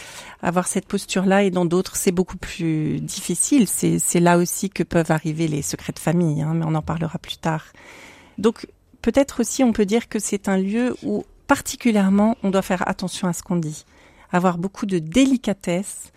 avoir 0.41 0.67
cette 0.67 0.87
posture-là 0.87 1.43
et 1.43 1.51
dans 1.51 1.65
d'autres 1.65 1.97
c'est 1.97 2.11
beaucoup 2.11 2.37
plus 2.37 3.01
difficile. 3.01 3.67
C'est 3.67 4.19
là 4.19 4.37
aussi 4.37 4.69
que 4.69 4.83
peuvent 4.83 5.11
arriver 5.11 5.47
les 5.47 5.61
secrets 5.61 5.93
de 5.93 5.99
famille, 5.99 6.41
hein, 6.41 6.53
mais 6.53 6.65
on 6.65 6.75
en 6.75 6.81
parlera 6.81 7.17
plus 7.17 7.37
tard. 7.37 7.65
Donc 8.37 8.67
peut-être 9.01 9.41
aussi 9.41 9.63
on 9.63 9.73
peut 9.73 9.85
dire 9.85 10.07
que 10.07 10.19
c'est 10.19 10.47
un 10.47 10.57
lieu 10.57 10.95
où 11.03 11.25
particulièrement 11.47 12.37
on 12.43 12.49
doit 12.49 12.61
faire 12.61 12.87
attention 12.87 13.27
à 13.27 13.33
ce 13.33 13.43
qu'on 13.43 13.57
dit 13.57 13.85
avoir 14.35 14.57
beaucoup 14.57 14.85
de 14.85 14.99
délicatesse 14.99 16.11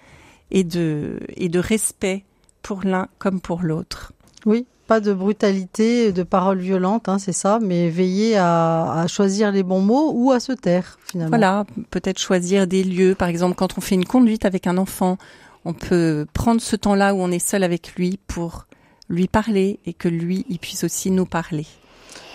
et 0.50 0.64
de, 0.64 1.20
et 1.36 1.48
de 1.48 1.58
respect 1.58 2.24
pour 2.62 2.82
l'un 2.82 3.08
comme 3.18 3.40
pour 3.40 3.62
l'autre. 3.62 4.12
Oui, 4.46 4.66
pas 4.86 5.00
de 5.00 5.12
brutalité, 5.12 6.12
de 6.12 6.22
paroles 6.22 6.58
violentes, 6.58 7.08
hein, 7.08 7.18
c'est 7.18 7.32
ça, 7.32 7.58
mais 7.60 7.90
veiller 7.90 8.36
à, 8.36 8.92
à, 8.92 9.06
choisir 9.06 9.52
les 9.52 9.62
bons 9.62 9.80
mots 9.80 10.12
ou 10.14 10.32
à 10.32 10.40
se 10.40 10.52
taire 10.52 10.98
finalement. 11.04 11.36
Voilà, 11.36 11.64
peut-être 11.90 12.18
choisir 12.18 12.66
des 12.66 12.82
lieux, 12.82 13.14
par 13.14 13.28
exemple 13.28 13.54
quand 13.54 13.76
on 13.76 13.80
fait 13.80 13.94
une 13.94 14.06
conduite 14.06 14.44
avec 14.44 14.66
un 14.66 14.78
enfant, 14.78 15.18
on 15.64 15.74
peut 15.74 16.26
prendre 16.32 16.60
ce 16.60 16.76
temps-là 16.76 17.14
où 17.14 17.18
on 17.18 17.30
est 17.30 17.38
seul 17.38 17.62
avec 17.62 17.94
lui 17.94 18.18
pour 18.26 18.66
lui 19.08 19.28
parler 19.28 19.80
et 19.86 19.92
que 19.92 20.08
lui, 20.08 20.44
il 20.48 20.58
puisse 20.58 20.84
aussi 20.84 21.10
nous 21.10 21.26
parler. 21.26 21.66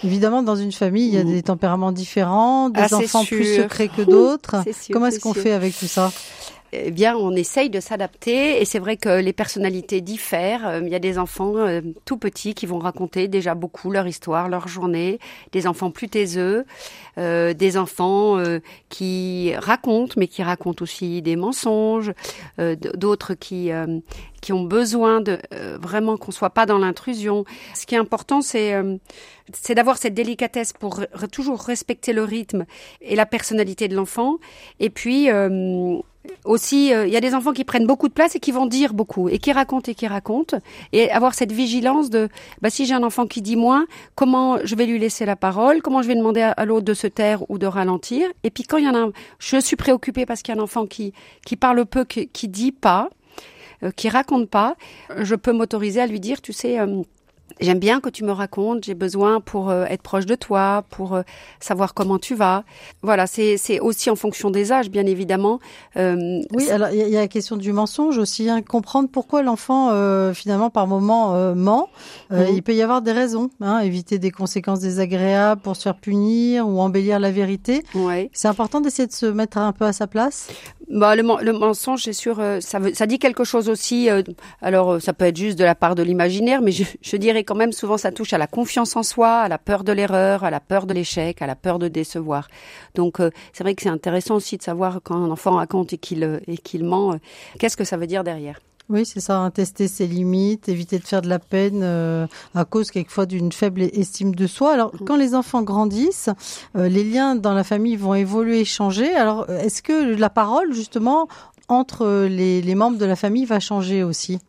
Évidemment, 0.03 0.43
dans 0.43 0.57
une 0.57 0.71
famille, 0.71 1.07
il 1.07 1.13
y 1.13 1.17
a 1.17 1.23
des 1.23 1.43
tempéraments 1.43 1.93
différents, 1.93 2.69
des 2.69 2.81
ah, 2.81 2.95
enfants 2.95 3.23
plus 3.23 3.55
secrets 3.55 3.88
que 3.88 4.01
d'autres. 4.01 4.57
Comment 4.91 5.07
est-ce 5.07 5.19
qu'on 5.19 5.33
fait 5.33 5.53
avec 5.53 5.77
tout 5.77 5.88
ça? 5.88 6.12
Eh 6.75 6.91
bien, 6.91 7.15
on 7.15 7.36
essaye 7.36 7.69
de 7.69 7.79
s'adapter 7.79 8.62
et 8.62 8.65
c'est 8.65 8.79
vrai 8.79 8.97
que 8.97 9.19
les 9.19 9.33
personnalités 9.33 10.01
diffèrent. 10.01 10.67
Euh, 10.67 10.81
il 10.83 10.89
y 10.89 10.95
a 10.95 10.99
des 10.99 11.19
enfants 11.19 11.55
euh, 11.57 11.81
tout 12.05 12.17
petits 12.17 12.55
qui 12.55 12.65
vont 12.65 12.79
raconter 12.79 13.27
déjà 13.27 13.53
beaucoup 13.53 13.91
leur 13.91 14.07
histoire, 14.07 14.49
leur 14.49 14.67
journée, 14.67 15.19
des 15.51 15.67
enfants 15.67 15.91
plus 15.91 16.09
taiseux, 16.09 16.65
euh, 17.17 17.53
des 17.53 17.77
enfants 17.77 18.43
qui 18.89 19.53
racontent, 19.55 20.15
mais 20.17 20.27
qui 20.27 20.41
racontent 20.41 20.81
aussi 20.81 21.21
des 21.21 21.36
mensonges, 21.36 22.12
d'autres 22.57 23.33
qui 23.33 23.71
qui 24.41 24.53
ont 24.53 24.63
besoin 24.63 25.21
de 25.21 25.39
vraiment 25.81 26.17
qu'on 26.17 26.31
soit 26.31 26.49
pas 26.49 26.65
dans 26.65 26.77
l'intrusion. 26.77 27.45
Ce 27.75 27.86
qui 27.86 27.95
est 27.95 27.97
important, 27.97 28.41
c'est 28.41 28.73
c'est 29.53 29.75
d'avoir 29.75 29.97
cette 29.97 30.13
délicatesse 30.13 30.73
pour 30.73 31.01
toujours 31.31 31.62
respecter 31.62 32.13
le 32.13 32.23
rythme 32.23 32.65
et 33.01 33.15
la 33.15 33.25
personnalité 33.25 33.88
de 33.88 33.95
l'enfant. 33.95 34.38
Et 34.79 34.89
puis 34.89 35.29
aussi, 36.45 36.93
euh, 36.93 37.05
il 37.07 37.13
y 37.13 37.17
a 37.17 37.21
des 37.21 37.33
enfants 37.33 37.53
qui 37.53 37.63
prennent 37.63 37.88
beaucoup 37.88 38.07
de 38.07 38.13
place 38.13 38.36
et 38.36 38.39
qui 38.39 38.51
vont 38.51 38.65
dire 38.65 38.93
beaucoup 38.93 39.29
et 39.29 39.39
qui 39.39 39.51
racontent 39.51 39.91
et 39.91 39.95
qui 39.95 40.07
racontent 40.07 40.57
et 40.91 41.12
avoir 41.12 41.33
cette 41.33 41.51
vigilance 41.51 42.09
de 42.09 42.29
bah, 42.62 42.69
si 42.69 42.86
j'ai 42.86 42.93
un 42.93 43.03
enfant 43.03 43.27
qui 43.27 43.41
dit 43.41 43.55
moins, 43.55 43.86
comment 44.15 44.57
je 44.63 44.75
vais 44.75 44.86
lui 44.86 44.99
laisser 44.99 45.25
la 45.25 45.36
parole, 45.36 45.81
comment 45.81 46.01
je 46.01 46.07
vais 46.07 46.15
demander 46.15 46.41
à, 46.41 46.65
l'autre 46.65 46.86
de 46.86 46.93
se 46.93 47.07
taire 47.07 47.49
ou 47.49 47.57
de 47.57 47.65
ralentir. 47.65 48.27
Et 48.43 48.49
puis 48.49 48.63
quand 48.63 48.77
il 48.77 48.86
y 48.86 48.89
en 48.89 48.95
a, 48.95 48.99
un, 48.99 49.12
je 49.39 49.57
suis 49.57 49.75
préoccupée 49.75 50.25
parce 50.25 50.41
qu'il 50.41 50.53
y 50.53 50.57
a 50.57 50.62
un 50.62 50.63
enfant 50.63 50.86
qui 50.86 51.13
qui 51.45 51.55
parle 51.55 51.86
peu, 51.86 52.05
qui, 52.05 52.27
qui 52.27 52.47
dit 52.47 52.71
pas, 52.71 53.09
euh, 53.83 53.91
qui 53.91 54.09
raconte 54.09 54.49
pas, 54.49 54.75
je 55.17 55.36
peux 55.36 55.51
m'autoriser 55.51 56.01
à 56.01 56.07
lui 56.07 56.19
dire, 56.19 56.41
tu 56.41 56.53
sais. 56.53 56.79
Euh, 56.79 57.01
J'aime 57.59 57.79
bien 57.79 57.99
que 57.99 58.09
tu 58.09 58.23
me 58.23 58.31
racontes, 58.31 58.83
j'ai 58.83 58.93
besoin 58.93 59.39
pour 59.39 59.69
euh, 59.69 59.85
être 59.85 60.01
proche 60.01 60.25
de 60.25 60.35
toi, 60.35 60.83
pour 60.89 61.13
euh, 61.13 61.21
savoir 61.59 61.93
comment 61.93 62.19
tu 62.19 62.35
vas. 62.35 62.63
Voilà, 63.01 63.27
c'est 63.27 63.79
aussi 63.79 64.09
en 64.09 64.15
fonction 64.15 64.49
des 64.49 64.71
âges, 64.71 64.89
bien 64.89 65.05
évidemment. 65.05 65.59
Euh, 65.97 66.41
oui, 66.51 66.69
alors 66.69 66.89
il 66.89 67.07
y, 67.07 67.17
a 67.17 67.21
la 67.21 67.27
question 67.27 67.55
du 67.57 67.71
mensonge 67.71 68.17
aussi, 68.17 68.49
hein, 68.49 68.61
comprendre 68.61 69.09
pourquoi 69.11 69.43
l'enfant 69.43 69.91
finalement 70.33 70.69
par 70.69 70.87
moment 70.87 71.53
ment. 71.55 71.89
Mhm. 72.29 72.47
Il 72.53 72.63
peut 72.63 72.73
y 72.73 72.81
avoir 72.81 73.01
des 73.01 73.11
raisons, 73.11 73.49
hein, 73.61 73.79
éviter 73.79 74.19
des 74.19 74.31
conséquences 74.31 74.79
désagréables 74.79 75.61
pour 75.61 75.75
se 75.75 75.83
faire 75.83 75.95
punir 75.95 76.67
ou 76.67 76.79
embellir 76.79 77.19
la 77.19 77.31
vérité. 77.31 77.83
Ouais. 77.95 78.29
C'est 78.33 78.47
important 78.47 78.81
d'essayer 78.81 79.07
de 79.07 79.13
se 79.13 79.25
mettre 79.25 79.57
un 79.57 79.71
peu 79.71 79.85
à 79.85 79.93
sa 79.93 80.07
place. 80.07 80.47
Bah, 80.93 81.15
le, 81.15 81.23
le 81.43 81.53
mensonge, 81.53 82.03
c'est 82.03 82.13
sûr, 82.13 82.39
euh, 82.39 82.60
ça, 82.62 82.77
veut, 82.77 82.93
ça 82.93 83.08
dit 83.08 83.17
quelque 83.17 83.43
chose 83.43 83.67
aussi. 83.67 84.12
Euh, 84.12 84.21
alors, 84.62 84.91
euh, 84.91 84.99
ça 84.99 85.12
peut 85.12 85.25
être 85.25 85.38
juste 85.38 85.58
de 85.58 85.63
la 85.63 85.73
part 85.73 85.95
de 85.95 86.03
l'imaginaire, 86.03 86.62
mais 86.62 86.71
je, 86.71 86.84
je, 87.01 87.17
dirais 87.17 87.43
quand 87.43 87.56
même 87.56 87.71
souvent, 87.71 87.97
ça 87.97 88.12
touche 88.12 88.32
à 88.32 88.38
la 88.38 88.45
confiance 88.45 88.95
en 88.95 89.01
soi, 89.01 89.39
à 89.39 89.47
la 89.47 89.58
peur 89.58 89.84
de 89.84 89.91
l'erreur, 89.91 90.43
à 90.43 90.51
la 90.51 90.60
peur 90.60 90.86
de 90.86 90.93
l'échec, 90.93 91.41
à 91.41 91.47
la 91.47 91.56
peur 91.56 91.79
de 91.79 91.88
décevoir. 91.88 92.47
Donc, 92.93 93.17
c'est 93.53 93.63
vrai 93.63 93.73
que 93.73 93.82
c'est 93.82 93.89
intéressant 93.89 94.36
aussi 94.36 94.58
de 94.58 94.62
savoir 94.62 94.99
quand 95.03 95.15
un 95.15 95.32
enfant 95.32 95.56
raconte 95.56 95.93
et 95.93 95.97
qu'il 95.97 96.41
et 96.45 96.58
qu'il 96.58 96.84
ment, 96.84 97.17
qu'est-ce 97.58 97.75
que 97.75 97.86
ça 97.86 97.97
veut 97.97 98.08
dire 98.08 98.23
derrière? 98.23 98.60
Oui, 98.89 99.06
c'est 99.06 99.22
ça, 99.22 99.38
hein, 99.38 99.50
tester 99.50 99.88
ses 99.88 100.08
limites, 100.08 100.67
éviter 100.67 101.00
de 101.00 101.06
faire 101.06 101.22
de 101.22 101.30
la 101.30 101.39
peine 101.39 101.82
euh, 101.84 102.28
à 102.54 102.65
cause 102.65 102.91
quelquefois 102.91 103.26
d'une 103.26 103.52
faible 103.52 103.82
estime 103.82 104.36
de 104.36 104.46
soi. 104.46 104.74
Alors, 104.74 104.93
mm. 104.93 105.06
quand 105.06 105.15
les 105.15 105.36
enfants 105.36 105.62
grandissent, 105.62 106.30
euh, 106.76 106.89
les 106.89 107.06
liens 107.06 107.36
dans 107.36 107.54
la 107.54 107.63
famille 107.63 107.96
vont 107.96 108.13
évoluer, 108.13 108.65
changer. 108.65 109.13
Alors, 109.15 109.50
est-ce 109.50 109.82
que 109.82 110.15
la 110.15 110.30
parole, 110.30 110.74
justement, 110.74 111.30
entre 111.69 112.26
les, 112.30 112.62
les 112.62 112.76
membres 112.76 112.98
de 112.98 113.06
la 113.06 113.15
famille 113.15 113.46
va 113.46 113.62
changer 113.62 114.04
aussi? 114.04 114.39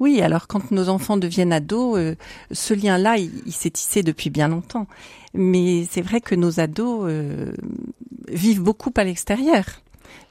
Oui, 0.00 0.22
alors 0.22 0.48
quand 0.48 0.70
nos 0.72 0.88
enfants 0.88 1.16
deviennent 1.16 1.52
ados, 1.52 1.98
euh, 1.98 2.16
ce 2.50 2.74
lien-là, 2.74 3.16
il, 3.16 3.52
s'est 3.52 3.70
tissé 3.70 4.02
depuis 4.02 4.30
bien 4.30 4.48
longtemps. 4.48 4.86
Mais 5.34 5.86
c'est 5.88 6.02
vrai 6.02 6.20
que 6.20 6.34
nos 6.34 6.58
ados 6.58 7.10
vivent 8.28 8.62
beaucoup 8.62 8.92
à 8.96 9.04
l'extérieur. 9.04 9.64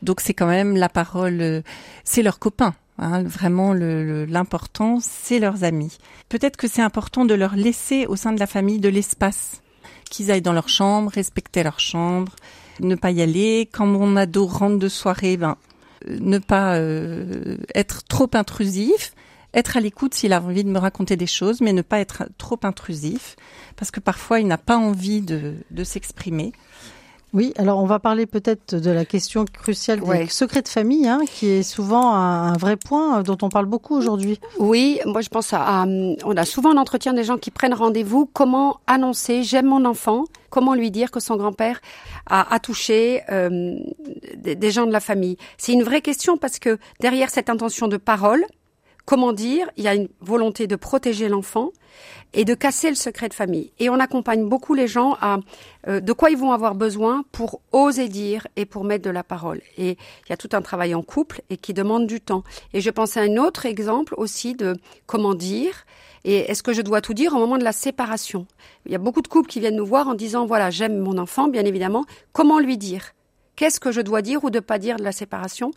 Donc 0.01 0.21
c'est 0.21 0.33
quand 0.33 0.47
même 0.47 0.75
la 0.75 0.89
parole, 0.89 1.63
c'est 2.03 2.23
leurs 2.23 2.39
copains. 2.39 2.73
Hein, 2.99 3.23
vraiment, 3.23 3.73
l'important, 3.73 4.97
c'est 5.01 5.39
leurs 5.39 5.63
amis. 5.63 5.97
Peut-être 6.29 6.57
que 6.57 6.67
c'est 6.67 6.81
important 6.81 7.25
de 7.25 7.35
leur 7.35 7.55
laisser 7.55 8.05
au 8.07 8.15
sein 8.15 8.33
de 8.33 8.39
la 8.39 8.47
famille 8.47 8.79
de 8.79 8.89
l'espace, 8.89 9.61
qu'ils 10.09 10.31
aillent 10.31 10.41
dans 10.41 10.53
leur 10.53 10.69
chambre, 10.69 11.11
respecter 11.11 11.63
leur 11.63 11.79
chambre, 11.79 12.35
ne 12.79 12.95
pas 12.95 13.11
y 13.11 13.21
aller. 13.21 13.69
Quand 13.71 13.85
mon 13.85 14.15
ado 14.15 14.47
rentre 14.47 14.79
de 14.79 14.89
soirée, 14.89 15.37
ben, 15.37 15.57
euh, 16.07 16.17
ne 16.19 16.39
pas 16.39 16.75
euh, 16.77 17.57
être 17.75 18.03
trop 18.03 18.29
intrusif, 18.33 19.13
être 19.53 19.77
à 19.77 19.79
l'écoute 19.79 20.13
s'il 20.13 20.33
a 20.33 20.41
envie 20.41 20.63
de 20.63 20.69
me 20.69 20.79
raconter 20.79 21.17
des 21.17 21.27
choses, 21.27 21.61
mais 21.61 21.73
ne 21.73 21.81
pas 21.81 21.99
être 21.99 22.23
trop 22.37 22.59
intrusif, 22.63 23.35
parce 23.75 23.91
que 23.91 23.99
parfois 23.99 24.39
il 24.39 24.47
n'a 24.47 24.57
pas 24.57 24.77
envie 24.77 25.21
de, 25.21 25.55
de 25.69 25.83
s'exprimer. 25.83 26.51
Oui, 27.33 27.53
alors 27.57 27.79
on 27.79 27.85
va 27.85 27.99
parler 27.99 28.25
peut-être 28.25 28.75
de 28.75 28.89
la 28.89 29.03
question 29.03 29.45
cruciale 29.45 29.99
des 29.99 30.27
secrets 30.27 30.61
de 30.61 30.67
famille, 30.67 31.07
hein, 31.07 31.21
qui 31.29 31.47
est 31.47 31.63
souvent 31.63 32.13
un, 32.13 32.53
vrai 32.53 32.77
point 32.77 33.21
dont 33.21 33.37
on 33.41 33.49
parle 33.49 33.65
beaucoup 33.65 33.95
aujourd'hui. 33.95 34.39
Oui, 34.59 34.99
moi 35.05 35.21
je 35.21 35.29
pense 35.29 35.51
à, 35.51 35.85
on 35.85 36.37
a 36.37 36.45
souvent 36.45 36.71
un 36.71 36.77
entretien 36.77 37.13
des 37.13 37.23
gens 37.23 37.37
qui 37.37 37.51
prennent 37.51 37.73
rendez-vous. 37.73 38.29
Comment 38.31 38.79
annoncer 38.87 39.43
j'aime 39.43 39.67
mon 39.67 39.83
enfant 39.85 40.23
Comment 40.49 40.73
lui 40.73 40.89
dire 40.91 41.11
que 41.11 41.19
son 41.19 41.35
grand-père 41.35 41.81
a, 42.25 42.59
touché 42.59 43.21
euh, 43.29 43.77
des, 44.37 44.55
des 44.55 44.71
gens 44.71 44.85
de 44.85 44.93
la 44.93 45.01
famille? 45.01 45.37
C'est 45.57 45.73
une 45.73 45.83
vraie 45.83 46.01
question 46.01 46.37
parce 46.37 46.57
que 46.57 46.79
derrière 47.01 47.29
cette 47.29 47.49
intention 47.49 47.89
de 47.89 47.97
parole, 47.97 48.45
comment 49.07 49.31
dire, 49.31 49.71
il 49.77 49.85
y 49.85 49.87
a 49.87 49.95
une 49.95 50.09
volonté 50.19 50.67
de 50.67 50.75
protéger 50.75 51.29
l'enfant 51.29 51.71
et 52.33 52.43
de 52.43 52.53
casser 52.53 52.89
le 52.89 52.95
secret 52.95 53.29
de 53.29 53.33
famille. 53.33 53.71
Et 53.79 53.89
on 53.89 54.01
accompagne 54.01 54.45
beaucoup 54.45 54.73
les 54.73 54.87
gens 54.87 55.17
à 55.21 55.37
euh, 55.87 56.01
de 56.01 56.11
quoi 56.11 56.29
ils 56.29 56.37
vont 56.37 56.51
avoir 56.51 56.75
besoin 56.75 57.23
pour 57.31 57.61
oser 57.71 58.09
dire 58.09 58.47
et 58.57 58.65
pour 58.65 58.83
mettre 58.83 59.05
de 59.05 59.09
la 59.09 59.23
parole. 59.23 59.61
Et 59.77 59.91
il 59.91 60.29
y 60.29 60.33
a 60.33 60.37
tout 60.37 60.49
un 60.51 60.61
travail 60.61 60.93
en 60.93 61.03
couple 61.03 61.41
et 61.49 61.55
qui 61.55 61.73
demande 61.73 62.05
du 62.05 62.19
temps. 62.19 62.43
Et 62.73 62.81
je 62.81 62.89
pense 62.89 63.15
à 63.15 63.21
un 63.21 63.37
autre 63.37 63.65
exemple 63.65 64.13
aussi 64.17 64.55
de 64.55 64.75
comment 65.05 65.35
dire. 65.35 65.85
Et 66.25 66.39
est-ce 66.51 66.61
que 66.61 66.73
je 66.73 66.81
dois 66.81 66.99
tout 66.99 67.13
dire 67.13 67.33
au 67.33 67.39
moment 67.39 67.57
de 67.57 67.63
la 67.63 67.71
séparation 67.71 68.45
Il 68.85 68.91
y 68.91 68.95
a 68.95 68.99
beaucoup 68.99 69.21
de 69.21 69.29
couples 69.29 69.49
qui 69.49 69.61
viennent 69.61 69.77
nous 69.77 69.85
voir 69.85 70.09
en 70.09 70.15
disant 70.15 70.45
voilà 70.45 70.69
j'aime 70.69 70.99
mon 70.99 71.17
enfant 71.17 71.47
bien 71.47 71.63
évidemment. 71.63 72.03
Comment 72.33 72.59
lui 72.59 72.77
dire? 72.77 73.13
Qu'est-ce 73.57 73.79
que 73.79 73.91
je 73.91 74.01
dois 74.01 74.21
dire 74.21 74.43
ou 74.43 74.51
de 74.51 74.59
pas 74.59 74.77
dire 74.77 74.97
de 74.97 75.03
la 75.03 75.11
séparation 75.11 75.71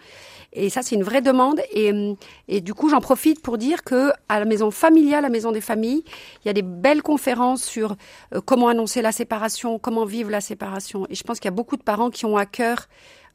Et 0.53 0.69
ça, 0.69 0.83
c'est 0.83 0.95
une 0.95 1.03
vraie 1.03 1.23
demande. 1.23 1.62
Et, 1.73 2.61
du 2.61 2.75
coup, 2.75 2.90
j'en 2.90 3.01
profite 3.01 3.40
pour 3.40 3.57
dire 3.57 3.83
que 3.85 4.12
à 4.29 4.38
la 4.38 4.45
maison 4.45 4.71
familiale, 4.71 5.23
la 5.23 5.31
maison 5.31 5.51
des 5.51 5.62
familles, 5.62 6.05
il 6.45 6.49
y 6.49 6.51
a 6.51 6.53
des 6.53 6.62
belles 6.62 7.03
conférences 7.03 7.64
sur 7.64 7.97
euh, 8.35 8.43
comment 8.45 8.69
annoncer 8.69 9.01
la 9.01 9.12
séparation, 9.12 9.79
comment 9.79 10.05
vivre 10.05 10.31
la 10.31 10.43
séparation. 10.43 11.07
Et 11.09 11.14
je 11.14 11.25
pense 11.25 11.40
qu'il 11.40 11.47
y 11.47 11.55
a 11.55 11.57
beaucoup 11.57 11.79
de 11.79 11.83
parents 11.83 12.11
qui 12.11 12.27
ont 12.27 12.37
à 12.37 12.45
cœur, 12.45 12.87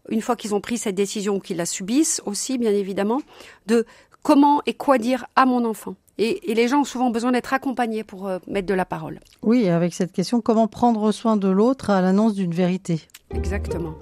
une 0.09 0.21
fois 0.21 0.35
qu'ils 0.35 0.53
ont 0.53 0.61
pris 0.61 0.77
cette 0.77 0.95
décision 0.95 1.37
ou 1.37 1.39
qu'ils 1.39 1.57
la 1.57 1.65
subissent 1.65 2.21
aussi, 2.27 2.59
bien 2.59 2.71
évidemment, 2.71 3.21
de 3.65 3.87
comment 4.21 4.61
et 4.67 4.75
quoi 4.75 4.99
dire 4.99 5.25
à 5.35 5.47
mon 5.47 5.65
enfant. 5.65 5.95
Et, 6.17 6.51
et, 6.51 6.53
les 6.53 6.67
gens 6.67 6.81
ont 6.81 6.85
souvent 6.85 7.09
besoin 7.09 7.31
d'être 7.31 7.53
accompagnés 7.53 8.03
pour 8.03 8.27
euh, 8.27 8.39
mettre 8.47 8.67
de 8.67 8.73
la 8.73 8.85
parole. 8.85 9.19
Oui, 9.41 9.67
avec 9.67 9.93
cette 9.93 10.11
question, 10.11 10.41
comment 10.41 10.67
prendre 10.67 11.11
soin 11.11 11.35
de 11.35 11.49
l'autre 11.49 11.89
à 11.89 12.01
l'annonce 12.01 12.35
d'une 12.35 12.53
vérité? 12.53 13.01
Exactement. 13.33 13.95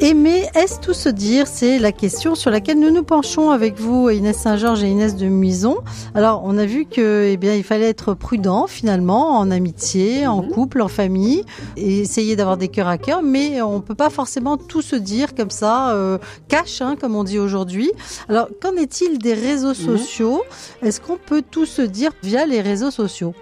Aimer, 0.00 0.44
est-ce 0.54 0.78
tout 0.78 0.94
se 0.94 1.08
dire? 1.08 1.48
C'est 1.48 1.80
la 1.80 1.90
question 1.90 2.36
sur 2.36 2.52
laquelle 2.52 2.78
nous 2.78 2.92
nous 2.92 3.02
penchons 3.02 3.50
avec 3.50 3.80
vous, 3.80 4.10
Inès 4.10 4.38
Saint-Georges 4.38 4.84
et 4.84 4.88
Inès 4.88 5.16
de 5.16 5.26
Muison. 5.26 5.78
Alors, 6.14 6.42
on 6.44 6.56
a 6.56 6.66
vu 6.66 6.84
que, 6.84 7.28
eh 7.28 7.36
bien, 7.36 7.54
il 7.54 7.64
fallait 7.64 7.88
être 7.88 8.14
prudent 8.14 8.68
finalement 8.68 9.36
en 9.40 9.50
amitié, 9.50 10.24
en 10.28 10.44
mhm. 10.44 10.50
couple, 10.50 10.82
en 10.82 10.88
famille, 10.88 11.44
et 11.76 11.98
essayer 11.98 12.36
d'avoir 12.36 12.56
des 12.56 12.68
cœurs 12.68 12.86
à 12.86 12.96
cœur, 12.96 13.22
mais 13.22 13.60
on 13.60 13.80
peut 13.80 13.96
pas 13.96 14.08
forcément 14.08 14.56
tout 14.56 14.82
se 14.82 14.94
dire 14.94 15.34
comme 15.34 15.50
ça, 15.50 15.90
euh, 15.90 16.18
cash, 16.46 16.80
hein, 16.80 16.94
comme 16.94 17.16
on 17.16 17.24
dit 17.24 17.40
aujourd'hui. 17.40 17.90
Alors, 18.28 18.46
qu'en 18.62 18.76
est-il 18.76 19.18
des 19.18 19.34
réseaux 19.34 19.70
mhm. 19.70 19.98
sociaux? 19.98 20.44
Est-ce 20.80 21.00
qu'on 21.00 21.16
peut 21.28 21.42
tout 21.42 21.66
se 21.66 21.82
dire 21.82 22.12
via 22.22 22.46
les 22.46 22.62
réseaux 22.62 22.90
sociaux. 22.90 23.34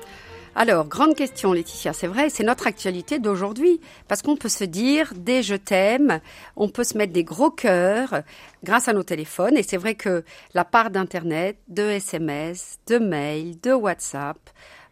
Alors, 0.57 0.89
grande 0.89 1.15
question, 1.15 1.53
Laetitia, 1.53 1.93
c'est 1.93 2.09
vrai, 2.09 2.31
c'est 2.31 2.43
notre 2.43 2.67
actualité 2.67 3.21
d'aujourd'hui, 3.21 3.81
parce 4.09 4.23
qu'on 4.23 4.37
peut 4.37 4.49
se 4.49 4.65
dire 4.65 5.13
des 5.15 5.45
je 5.45 5.55
t'aime, 5.55 6.21
on 6.57 6.69
peut 6.69 6.83
se 6.83 6.99
mettre 6.99 7.13
des 7.13 7.23
gros 7.23 7.51
cœurs 7.51 8.23
grâce 8.65 8.89
à 8.89 8.93
nos 8.93 9.05
téléphones, 9.05 9.57
et 9.57 9.63
c'est 9.63 9.77
vrai 9.77 9.95
que 9.95 10.25
la 10.53 10.65
part 10.65 10.91
d'Internet, 10.91 11.59
de 11.69 11.83
SMS, 11.83 12.79
de 12.89 12.99
mail, 12.99 13.61
de 13.61 13.73
WhatsApp, 13.73 14.39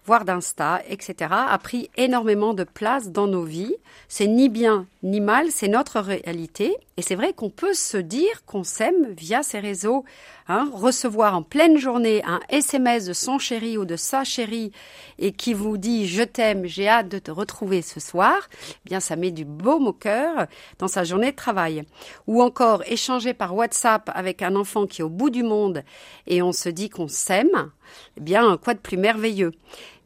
voire 0.05 0.25
d'Insta, 0.25 0.83
etc., 0.89 1.31
a 1.31 1.59
pris 1.59 1.91
énormément 1.97 2.55
de 2.55 2.65
place 2.65 3.11
dans 3.11 3.27
nos 3.27 3.45
vies. 3.45 3.77
C'est 4.09 4.27
ni 4.27 4.49
bien 4.49 4.87
ni 5.05 5.21
mal, 5.21 5.51
c'est 5.51 5.69
notre 5.69 6.01
réalité. 6.01 6.77
Et 6.97 7.03
c'est 7.03 7.15
vrai 7.15 7.33
qu'on 7.33 7.51
peut 7.51 7.75
se 7.75 7.99
dire 7.99 8.45
qu'on 8.47 8.65
s'aime 8.65 9.09
via 9.11 9.43
ces 9.43 9.59
réseaux. 9.59 10.05
Hein, 10.47 10.71
recevoir 10.75 11.35
en 11.35 11.43
pleine 11.43 11.79
journée 11.79 12.23
un 12.27 12.41
SMS 12.51 13.07
de 13.07 13.15
son 13.15 13.39
chéri 13.39 13.79
ou 13.79 13.87
de 13.87 13.97
sa 13.97 14.25
chérie 14.25 14.73
et 15.19 15.33
qui 15.33 15.55
vous 15.55 15.79
dit 15.79 16.07
je 16.07 16.23
t'aime, 16.23 16.67
j'ai 16.67 16.87
hâte 16.87 17.09
de 17.09 17.19
te 17.19 17.31
retrouver 17.31 17.81
ce 17.81 17.99
soir, 17.99 18.37
eh 18.53 18.89
bien 18.91 19.01
ça 19.01 19.17
met 19.17 19.31
du 19.31 19.47
baume 19.47 19.87
au 19.87 19.95
cœur 19.95 20.47
dans 20.79 20.87
sa 20.87 21.03
journée 21.03 21.31
de 21.31 21.37
travail. 21.37 21.85
Ou 22.27 22.43
encore 22.43 22.83
échanger 22.87 23.33
par 23.33 23.55
WhatsApp 23.55 24.11
avec 24.15 24.43
un 24.43 24.55
enfant 24.55 24.87
qui 24.87 25.01
est 25.01 25.05
au 25.05 25.09
bout 25.09 25.31
du 25.31 25.43
monde 25.43 25.83
et 26.27 26.43
on 26.43 26.53
se 26.53 26.69
dit 26.69 26.91
qu'on 26.91 27.09
s'aime, 27.09 27.71
eh 28.19 28.21
bien 28.21 28.59
quoi 28.59 28.75
de 28.75 28.81
plus 28.81 28.99
merveilleux? 28.99 29.53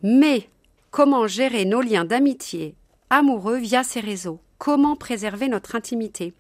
Mais 0.02 0.48
comment 0.90 1.26
gérer 1.26 1.64
nos 1.64 1.80
liens 1.80 2.04
d'amitié 2.04 2.76
amoureux 3.10 3.56
via 3.56 3.82
ces 3.82 4.00
réseaux? 4.00 4.38
Comment 4.58 4.94
préserver 4.94 5.48
notre 5.48 5.74
intimité? 5.74 6.34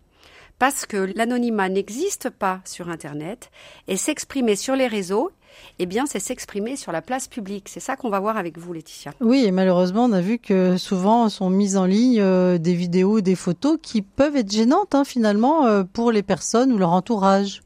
Parce 0.60 0.86
que 0.86 1.12
l'anonymat 1.16 1.68
n'existe 1.68 2.30
pas 2.30 2.60
sur 2.64 2.88
Internet 2.88 3.50
et 3.88 3.96
s'exprimer 3.96 4.54
sur 4.54 4.76
les 4.76 4.86
réseaux, 4.86 5.30
eh 5.78 5.86
bien, 5.86 6.06
c'est 6.06 6.20
s'exprimer 6.20 6.76
sur 6.76 6.92
la 6.92 7.02
place 7.02 7.26
publique. 7.26 7.68
C'est 7.68 7.80
ça 7.80 7.96
qu'on 7.96 8.10
va 8.10 8.20
voir 8.20 8.36
avec 8.36 8.58
vous, 8.58 8.72
Laetitia. 8.72 9.12
Oui, 9.20 9.44
et 9.44 9.50
malheureusement, 9.50 10.04
on 10.04 10.12
a 10.12 10.20
vu 10.20 10.38
que 10.38 10.76
souvent 10.76 11.28
sont 11.28 11.50
mises 11.50 11.76
en 11.76 11.84
ligne 11.84 12.20
euh, 12.20 12.58
des 12.58 12.74
vidéos, 12.74 13.20
des 13.20 13.34
photos 13.34 13.78
qui 13.82 14.02
peuvent 14.02 14.36
être 14.36 14.52
gênantes 14.52 14.94
hein, 14.94 15.04
finalement 15.04 15.66
euh, 15.66 15.82
pour 15.84 16.12
les 16.12 16.22
personnes 16.22 16.72
ou 16.72 16.78
leur 16.78 16.90
entourage. 16.90 17.62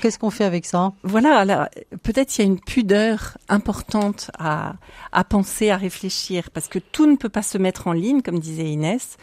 Qu'est-ce 0.00 0.18
qu'on 0.18 0.30
fait 0.30 0.44
avec 0.44 0.66
ça? 0.66 0.92
Voilà, 1.02 1.68
peut-être 2.02 2.36
il 2.36 2.42
y 2.42 2.44
a 2.44 2.46
une 2.46 2.60
pudeur 2.60 3.38
importante 3.48 4.30
à, 4.38 4.74
à 5.12 5.24
penser, 5.24 5.70
à 5.70 5.76
réfléchir, 5.76 6.50
parce 6.50 6.68
que 6.68 6.78
tout 6.78 7.06
ne 7.06 7.16
peut 7.16 7.28
pas 7.28 7.42
se 7.42 7.58
mettre 7.58 7.86
en 7.86 7.92
ligne, 7.92 8.22
comme 8.22 8.38
disait 8.38 8.70
Inès, 8.70 9.16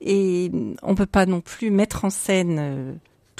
et 0.00 0.50
on 0.82 0.94
peut 0.94 1.06
pas 1.06 1.26
non 1.26 1.40
plus 1.40 1.70
mettre 1.70 2.04
en 2.04 2.10
scène 2.10 2.56
euh, 2.58 2.92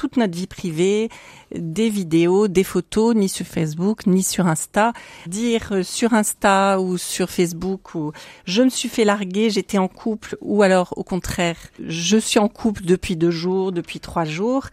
toute 0.03 0.17
notre 0.17 0.37
vie 0.37 0.49
privée, 0.49 1.11
des 1.55 1.88
vidéos, 1.88 2.49
des 2.49 2.65
photos, 2.65 3.15
ni 3.15 3.29
sur 3.29 3.47
Facebook, 3.47 4.05
ni 4.09 4.25
sur 4.25 4.49
Insta. 4.49 4.93
Dire 5.29 5.69
euh, 5.71 5.83
sur 5.85 6.12
Insta 6.12 6.81
ou 6.81 6.99
sur 6.99 7.31
Facebook 7.31 7.95
ou 7.95 8.11
je 8.45 8.62
me 8.62 8.69
suis 8.69 8.88
fait 8.88 9.05
larguer, 9.05 9.49
j'étais 9.49 9.79
en 9.79 9.87
couple, 9.87 10.37
ou 10.41 10.65
alors 10.65 10.93
au 10.97 11.05
contraire, 11.05 11.55
je 11.79 12.17
suis 12.17 12.41
en 12.41 12.49
couple 12.49 12.83
depuis 12.85 13.15
deux 13.15 13.31
jours, 13.31 13.71
depuis 13.71 14.01
trois 14.01 14.25
jours. 14.25 14.67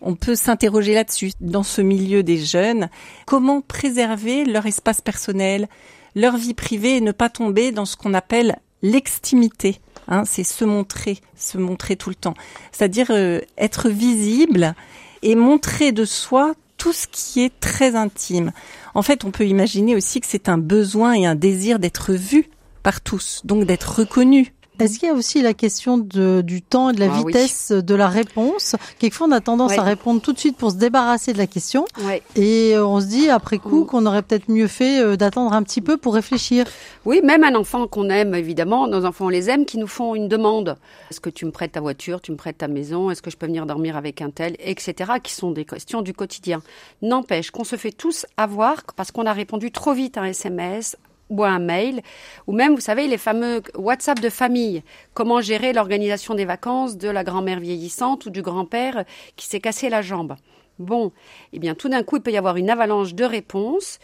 On 0.00 0.14
peut 0.14 0.34
s'interroger 0.34 0.94
là-dessus. 0.94 1.32
Dans 1.42 1.62
ce 1.62 1.82
milieu 1.82 2.22
des 2.22 2.38
jeunes, 2.38 2.88
comment 3.26 3.60
préserver 3.60 4.46
leur 4.46 4.64
espace 4.64 5.02
personnel, 5.02 5.68
leur 6.14 6.38
vie 6.38 6.54
privée 6.54 6.96
et 6.96 7.00
ne 7.02 7.12
pas 7.12 7.28
tomber 7.28 7.70
dans 7.70 7.84
ce 7.84 7.96
qu'on 7.98 8.14
appelle 8.14 8.56
l'extimité. 8.82 9.80
Hein, 10.08 10.24
c'est 10.24 10.44
se 10.44 10.64
montrer, 10.64 11.18
se 11.36 11.58
montrer 11.58 11.96
tout 11.96 12.08
le 12.08 12.16
temps. 12.16 12.34
C'est-à-dire 12.72 13.06
euh, 13.10 13.40
être 13.58 13.88
visible 13.88 14.74
et 15.22 15.34
montrer 15.34 15.92
de 15.92 16.04
soi 16.04 16.54
tout 16.78 16.92
ce 16.92 17.06
qui 17.06 17.42
est 17.42 17.60
très 17.60 17.94
intime. 17.94 18.52
En 18.94 19.02
fait, 19.02 19.24
on 19.24 19.30
peut 19.30 19.46
imaginer 19.46 19.94
aussi 19.94 20.20
que 20.20 20.26
c'est 20.26 20.48
un 20.48 20.58
besoin 20.58 21.12
et 21.12 21.26
un 21.26 21.34
désir 21.34 21.78
d'être 21.78 22.14
vu 22.14 22.48
par 22.82 23.02
tous, 23.02 23.42
donc 23.44 23.64
d'être 23.64 24.00
reconnu 24.00 24.52
Est-ce 24.80 24.98
qu'il 24.98 25.08
y 25.08 25.10
a 25.10 25.14
aussi 25.14 25.42
la 25.42 25.54
question 25.54 25.98
de, 25.98 26.42
du 26.44 26.62
temps 26.62 26.90
et 26.90 26.92
de 26.94 27.00
la 27.00 27.06
Ah 27.12 27.20
oui. 27.24 27.32
vitesse 27.32 27.70
de 27.72 27.94
la 27.94 28.08
réponse? 28.08 28.76
Quelquefois, 28.98 29.26
on 29.28 29.32
a 29.32 29.40
tendance 29.40 29.70
Ouais. 29.72 29.78
à 29.78 29.82
répondre 29.82 30.20
tout 30.20 30.32
de 30.32 30.38
suite 30.38 30.56
pour 30.56 30.70
se 30.70 30.76
débarrasser 30.76 31.32
de 31.32 31.38
la 31.38 31.46
question. 31.46 31.84
Ouais. 32.04 32.22
Et 32.36 32.72
euh, 32.74 32.86
on 32.86 33.00
se 33.00 33.06
dit 33.06 33.28
après 33.30 33.58
coup 33.58 33.84
qu'on 33.84 34.06
aurait 34.06 34.22
peut-être 34.22 34.48
mieux 34.48 34.66
fait 34.68 35.00
euh, 35.00 35.16
d'attendre 35.16 35.52
un 35.52 35.62
petit 35.62 35.80
peu 35.80 35.96
pour 35.96 36.14
réfléchir. 36.14 36.64
Oui, 37.04 37.20
même 37.24 37.44
un 37.44 37.54
enfant 37.54 37.86
qu'on 37.86 38.08
aime, 38.10 38.34
évidemment, 38.34 38.86
nos 38.88 39.04
enfants, 39.04 39.26
on 39.26 39.28
les 39.28 39.48
aime, 39.50 39.64
qui 39.66 39.78
nous 39.78 39.86
font 39.86 40.14
une 40.14 40.28
demande. 40.28 40.76
Est-ce 41.10 41.20
que 41.20 41.30
tu 41.30 41.44
me 41.46 41.50
prêtes 41.50 41.72
ta 41.72 41.80
voiture, 41.80 42.20
tu 42.20 42.32
me 42.32 42.36
prêtes 42.36 42.58
ta 42.58 42.68
maison, 42.68 43.10
est-ce 43.10 43.22
que 43.22 43.30
je 43.30 43.36
peux 43.36 43.46
venir 43.46 43.66
dormir 43.66 43.96
avec 43.96 44.20
un 44.22 44.30
tel, 44.30 44.56
etc., 44.58 45.12
qui 45.22 45.32
sont 45.34 45.50
des 45.50 45.64
questions 45.64 46.02
du 46.02 46.12
quotidien. 46.14 46.62
N'empêche 47.02 47.50
qu'on 47.50 47.64
se 47.64 47.76
fait 47.76 47.92
tous 47.92 48.26
avoir 48.36 48.82
parce 48.96 49.10
qu'on 49.12 49.26
a 49.26 49.32
répondu 49.32 49.70
trop 49.72 49.92
vite 49.92 50.16
à 50.16 50.22
un 50.22 50.26
SMS 50.26 50.96
ou 51.30 51.44
un 51.44 51.58
mail, 51.58 52.02
ou 52.46 52.52
même, 52.52 52.74
vous 52.74 52.80
savez, 52.80 53.06
les 53.06 53.16
fameux 53.16 53.62
WhatsApp 53.76 54.20
de 54.20 54.28
famille. 54.28 54.82
Comment 55.14 55.40
gérer 55.40 55.72
l'organisation 55.72 56.34
des 56.34 56.44
vacances 56.44 56.98
de 56.98 57.08
la 57.08 57.24
grand-mère 57.24 57.60
vieillissante 57.60 58.26
ou 58.26 58.30
du 58.30 58.42
grand-père 58.42 59.04
qui 59.36 59.46
s'est 59.46 59.60
cassé 59.60 59.88
la 59.88 60.02
jambe? 60.02 60.36
Bon, 60.78 61.12
eh 61.52 61.58
bien, 61.58 61.74
tout 61.74 61.88
d'un 61.88 62.02
coup, 62.02 62.16
il 62.16 62.22
peut 62.22 62.32
y 62.32 62.36
avoir 62.38 62.56
une 62.56 62.70
avalanche 62.70 63.14
de 63.14 63.24
réponses. 63.24 63.98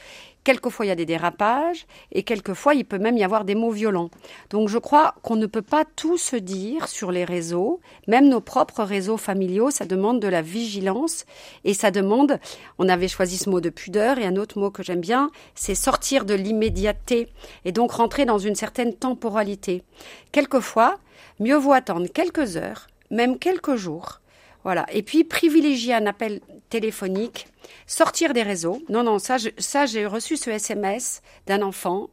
Quelquefois, 0.46 0.87
il 0.87 0.90
y 0.90 0.92
a 0.92 0.94
des 0.94 1.06
dérapages 1.06 1.88
et 2.12 2.22
quelquefois, 2.22 2.74
il 2.74 2.85
peut 2.85 3.00
même 3.00 3.16
y 3.16 3.24
avoir 3.24 3.44
des 3.44 3.56
mots 3.56 3.72
violents. 3.72 4.11
Donc, 4.50 4.68
je 4.68 4.78
crois 4.78 5.16
qu'on 5.24 5.35
ne 5.35 5.46
peut 5.46 5.61
pas 5.61 5.85
tout 5.96 6.18
se 6.18 6.37
dire 6.37 6.87
sur 6.87 7.11
les 7.11 7.24
réseaux, 7.24 7.80
même 8.06 8.28
nos 8.28 8.40
propres 8.40 8.85
réseaux 8.85 9.16
familiaux. 9.16 9.72
Ça 9.72 9.87
demande 9.87 10.20
de 10.20 10.28
la 10.28 10.42
vigilance 10.42 11.24
et 11.64 11.74
ça 11.74 11.90
demande, 11.90 12.38
on 12.78 12.88
avait 12.88 13.09
choisi 13.09 13.38
ce 13.38 13.50
mot 13.50 13.61
de 13.61 13.70
pudeur 13.70 14.18
et 14.20 14.24
un 14.24 14.37
autre 14.37 14.61
mot 14.61 14.70
que 14.70 14.85
j'aime 14.85 15.00
bien, 15.00 15.32
c'est 15.56 15.74
sortir 15.74 16.24
de 16.24 16.35
l'immédiateté 16.35 17.26
et 17.64 17.72
donc 17.72 17.90
rentrer 17.90 18.24
dans 18.24 18.38
une 18.38 18.54
certaine 18.54 18.94
temporalité. 18.94 19.82
Quelquefois, 20.30 20.94
mieux 21.40 21.56
vaut 21.56 21.72
attendre 21.72 22.06
quelques 22.06 22.56
heures, 22.56 22.87
même 23.11 23.40
quelques 23.40 23.74
jours. 23.74 24.20
Voilà. 24.66 24.85
Et 24.92 25.05
puis, 25.05 25.22
privilégier 25.22 25.94
un 25.94 26.07
appel 26.07 26.40
téléphonique, 26.70 27.46
sortir 27.87 28.33
des 28.33 28.42
réseaux. 28.42 28.83
Non, 28.88 29.05
non, 29.05 29.20
ça, 29.20 29.37
ça 29.59 29.87
j'ai 29.87 30.07
reçu 30.07 30.37
ce 30.37 30.50
SMS 30.50 31.22
d'un 31.46 31.62
enfant. 31.62 32.11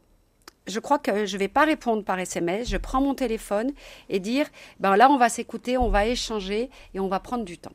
Je 0.68 0.78
crois 0.78 1.00
que 1.00 1.26
je 1.26 1.36
vais 1.36 1.48
pas 1.48 1.64
répondre 1.64 2.04
par 2.04 2.20
SMS. 2.20 2.68
Je 2.68 2.76
prends 2.76 3.00
mon 3.00 3.14
téléphone 3.14 3.72
et 4.08 4.20
dire, 4.20 4.46
ben 4.78 4.94
là, 4.94 5.10
on 5.10 5.16
va 5.16 5.30
s'écouter, 5.30 5.76
on 5.76 5.88
va 5.88 6.06
échanger 6.06 6.70
et 6.94 7.00
on 7.00 7.08
va 7.08 7.18
prendre 7.18 7.44
du 7.44 7.58
temps. 7.58 7.72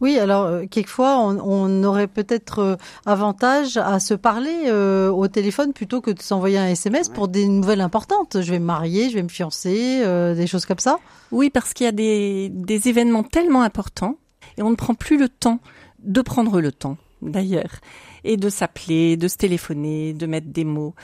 Oui, 0.00 0.18
alors 0.18 0.44
euh, 0.44 0.64
quelquefois 0.70 1.18
on, 1.18 1.38
on 1.38 1.84
aurait 1.84 2.06
peut-être 2.06 2.58
euh, 2.58 2.76
avantage 3.06 3.76
à 3.76 4.00
se 4.00 4.14
parler 4.14 4.64
euh, 4.66 5.10
au 5.10 5.28
téléphone 5.28 5.72
plutôt 5.72 6.00
que 6.00 6.10
de 6.10 6.20
s'envoyer 6.20 6.58
un 6.58 6.68
SMS 6.68 7.08
pour 7.08 7.28
des 7.28 7.46
nouvelles 7.48 7.80
importantes. 7.80 8.40
Je 8.40 8.50
vais 8.50 8.58
me 8.58 8.64
marier, 8.64 9.10
je 9.10 9.14
vais 9.14 9.22
me 9.22 9.28
fiancer, 9.28 10.02
euh, 10.04 10.34
des 10.34 10.46
choses 10.46 10.66
comme 10.66 10.78
ça. 10.78 10.98
Oui, 11.32 11.50
parce 11.50 11.72
qu'il 11.72 11.84
y 11.84 11.88
a 11.88 11.92
des, 11.92 12.48
des 12.50 12.88
événements 12.88 13.22
tellement 13.22 13.62
importants 13.62 14.16
et 14.58 14.62
on 14.62 14.70
ne 14.70 14.76
prend 14.76 14.94
plus 14.94 15.18
le 15.18 15.28
temps 15.28 15.60
de 16.02 16.22
prendre 16.22 16.60
le 16.60 16.72
temps, 16.72 16.96
d'ailleurs, 17.22 17.80
et 18.24 18.36
de 18.36 18.48
s'appeler, 18.48 19.16
de 19.16 19.28
se 19.28 19.36
téléphoner, 19.36 20.14
de 20.14 20.26
mettre 20.26 20.48
des 20.48 20.64
mots. 20.64 20.94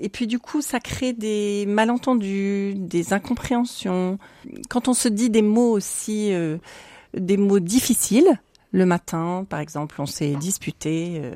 Et 0.00 0.08
puis 0.08 0.26
du 0.26 0.38
coup, 0.38 0.62
ça 0.62 0.80
crée 0.80 1.12
des 1.12 1.66
malentendus, 1.66 2.74
des 2.76 3.12
incompréhensions. 3.12 4.18
Quand 4.68 4.88
on 4.88 4.94
se 4.94 5.08
dit 5.08 5.28
des 5.28 5.42
mots 5.42 5.72
aussi, 5.72 6.32
euh, 6.32 6.58
des 7.14 7.36
mots 7.36 7.60
difficiles, 7.60 8.40
le 8.72 8.86
matin, 8.86 9.46
par 9.48 9.60
exemple, 9.60 10.00
on 10.00 10.06
s'est 10.06 10.34
disputé, 10.34 11.20
euh, 11.22 11.34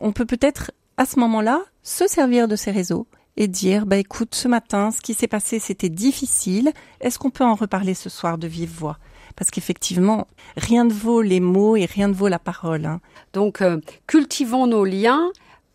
on 0.00 0.12
peut 0.12 0.26
peut-être 0.26 0.72
à 0.96 1.06
ce 1.06 1.18
moment-là 1.20 1.62
se 1.82 2.06
servir 2.06 2.48
de 2.48 2.56
ces 2.56 2.70
réseaux 2.70 3.06
et 3.36 3.48
dire 3.48 3.84
bah 3.84 3.96
écoute 3.96 4.34
ce 4.34 4.46
matin 4.46 4.92
ce 4.92 5.00
qui 5.00 5.12
s'est 5.12 5.26
passé 5.26 5.58
c'était 5.58 5.88
difficile 5.88 6.72
est-ce 7.00 7.18
qu'on 7.18 7.30
peut 7.30 7.42
en 7.42 7.56
reparler 7.56 7.94
ce 7.94 8.08
soir 8.08 8.38
de 8.38 8.46
vive 8.46 8.70
voix? 8.70 8.98
Parce 9.34 9.50
qu'effectivement 9.50 10.28
rien 10.56 10.84
ne 10.84 10.92
vaut 10.92 11.20
les 11.20 11.40
mots 11.40 11.76
et 11.76 11.84
rien 11.84 12.06
ne 12.06 12.14
vaut 12.14 12.28
la 12.28 12.38
parole 12.38 12.86
hein. 12.86 13.00
Donc, 13.32 13.60
euh, 13.60 13.80
cultivons 14.06 14.66
nos 14.68 14.84
liens 14.84 15.30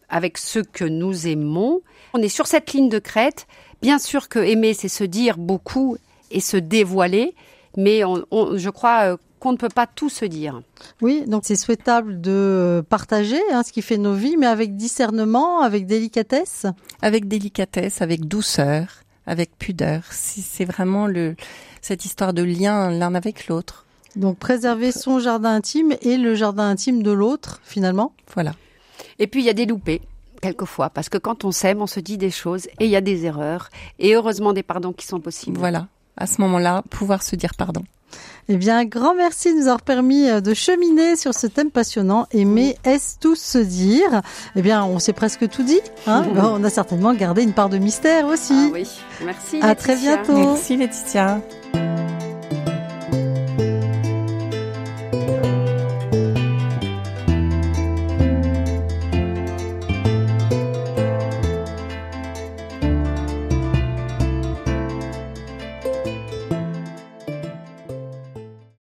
avec 0.09 0.37
ceux 0.37 0.63
que 0.63 0.85
nous 0.85 1.27
aimons. 1.27 1.81
On 2.13 2.21
est 2.21 2.29
sur 2.29 2.47
cette 2.47 2.73
ligne 2.73 2.89
de 2.89 2.99
crête. 2.99 3.47
Bien 3.81 3.99
sûr 3.99 4.27
que 4.27 4.39
aimer, 4.39 4.73
c'est 4.73 4.89
se 4.89 5.03
dire 5.03 5.37
beaucoup 5.37 5.97
et 6.31 6.39
se 6.39 6.57
dévoiler, 6.57 7.35
mais 7.77 8.01
je 8.01 8.69
crois 8.69 9.13
euh, 9.13 9.17
qu'on 9.39 9.53
ne 9.53 9.57
peut 9.57 9.69
pas 9.69 9.87
tout 9.87 10.09
se 10.09 10.25
dire. 10.25 10.61
Oui, 11.01 11.23
donc 11.25 11.43
c'est 11.45 11.55
souhaitable 11.55 12.21
de 12.21 12.83
partager 12.89 13.41
hein, 13.51 13.63
ce 13.63 13.71
qui 13.71 13.81
fait 13.81 13.97
nos 13.97 14.13
vies, 14.13 14.37
mais 14.37 14.47
avec 14.47 14.75
discernement, 14.75 15.61
avec 15.61 15.85
délicatesse. 15.85 16.65
avec 17.01 17.27
délicatesse 17.27 18.01
avec 18.01 18.27
douceur 18.27 18.87
avec 19.25 19.57
pudeur 19.57 20.01
Si 20.09 20.41
c'est 20.41 20.65
vraiment 20.65 21.05
le 21.05 21.35
cette 21.81 22.03
histoire 22.03 22.33
de 22.33 22.43
lien 22.43 22.89
l'un 22.89 23.15
avec 23.15 23.47
l'autre 23.47 23.85
Donc 24.15 24.37
préserver 24.37 24.91
son 24.91 25.19
jardin 25.19 25.53
intime 25.53 25.95
et 26.01 26.17
le 26.17 26.35
jardin 26.35 26.67
intime 26.67 27.03
de 27.03 27.11
l'autre, 27.11 27.61
finalement. 27.63 28.13
voilà 28.33 28.53
Et 29.19 29.27
puis, 29.27 29.41
il 29.41 29.45
y 29.45 29.49
a 29.49 29.53
des 29.53 29.65
loupés. 29.65 30.01
Quelquefois, 30.41 30.89
parce 30.89 31.09
que 31.09 31.17
quand 31.17 31.43
on 31.43 31.51
s'aime, 31.51 31.81
on 31.81 31.87
se 31.87 31.99
dit 31.99 32.17
des 32.17 32.31
choses 32.31 32.67
et 32.79 32.85
il 32.85 32.89
y 32.89 32.95
a 32.95 33.01
des 33.01 33.25
erreurs 33.25 33.69
et 33.99 34.15
heureusement 34.15 34.53
des 34.53 34.63
pardons 34.63 34.93
qui 34.93 35.05
sont 35.05 35.19
possibles. 35.19 35.57
voilà 35.57 35.87
à 36.19 36.27
ce 36.27 36.41
moment-là 36.41 36.83
pouvoir 36.89 37.23
se 37.23 37.35
dire 37.35 37.55
pardon 37.57 37.83
Eh 38.47 38.57
bien, 38.57 38.79
un 38.79 38.85
grand 38.85 39.15
merci 39.15 39.53
de 39.53 39.59
nous 39.59 39.67
avoir 39.67 39.81
permis 39.81 40.29
euh, 40.29 40.41
de 40.41 40.53
cheminer 40.53 41.15
sur 41.15 41.33
ce 41.33 41.47
thème 41.47 41.71
passionnant. 41.71 42.27
Aimer, 42.31 42.77
est-ce 42.83 43.17
tout 43.19 43.35
se 43.35 43.57
dire? 43.57 44.21
Eh 44.55 44.61
bien, 44.61 44.83
on 44.83 44.99
s'est 44.99 45.13
presque 45.13 45.49
tout 45.49 45.63
dit. 45.63 45.81
Hein 46.07 46.25
on 46.35 46.63
a 46.63 46.69
certainement 46.69 47.13
gardé 47.13 47.43
une 47.43 47.53
part 47.53 47.69
de 47.69 47.77
mystère 47.77 48.25
aussi. 48.27 48.53
Ah 48.53 48.69
oui, 48.73 48.87
merci. 49.23 49.59
À 49.61 49.75
très 49.75 49.95
bientôt. 49.95 50.35
merci 50.35 50.77
Laetitia 50.77 51.41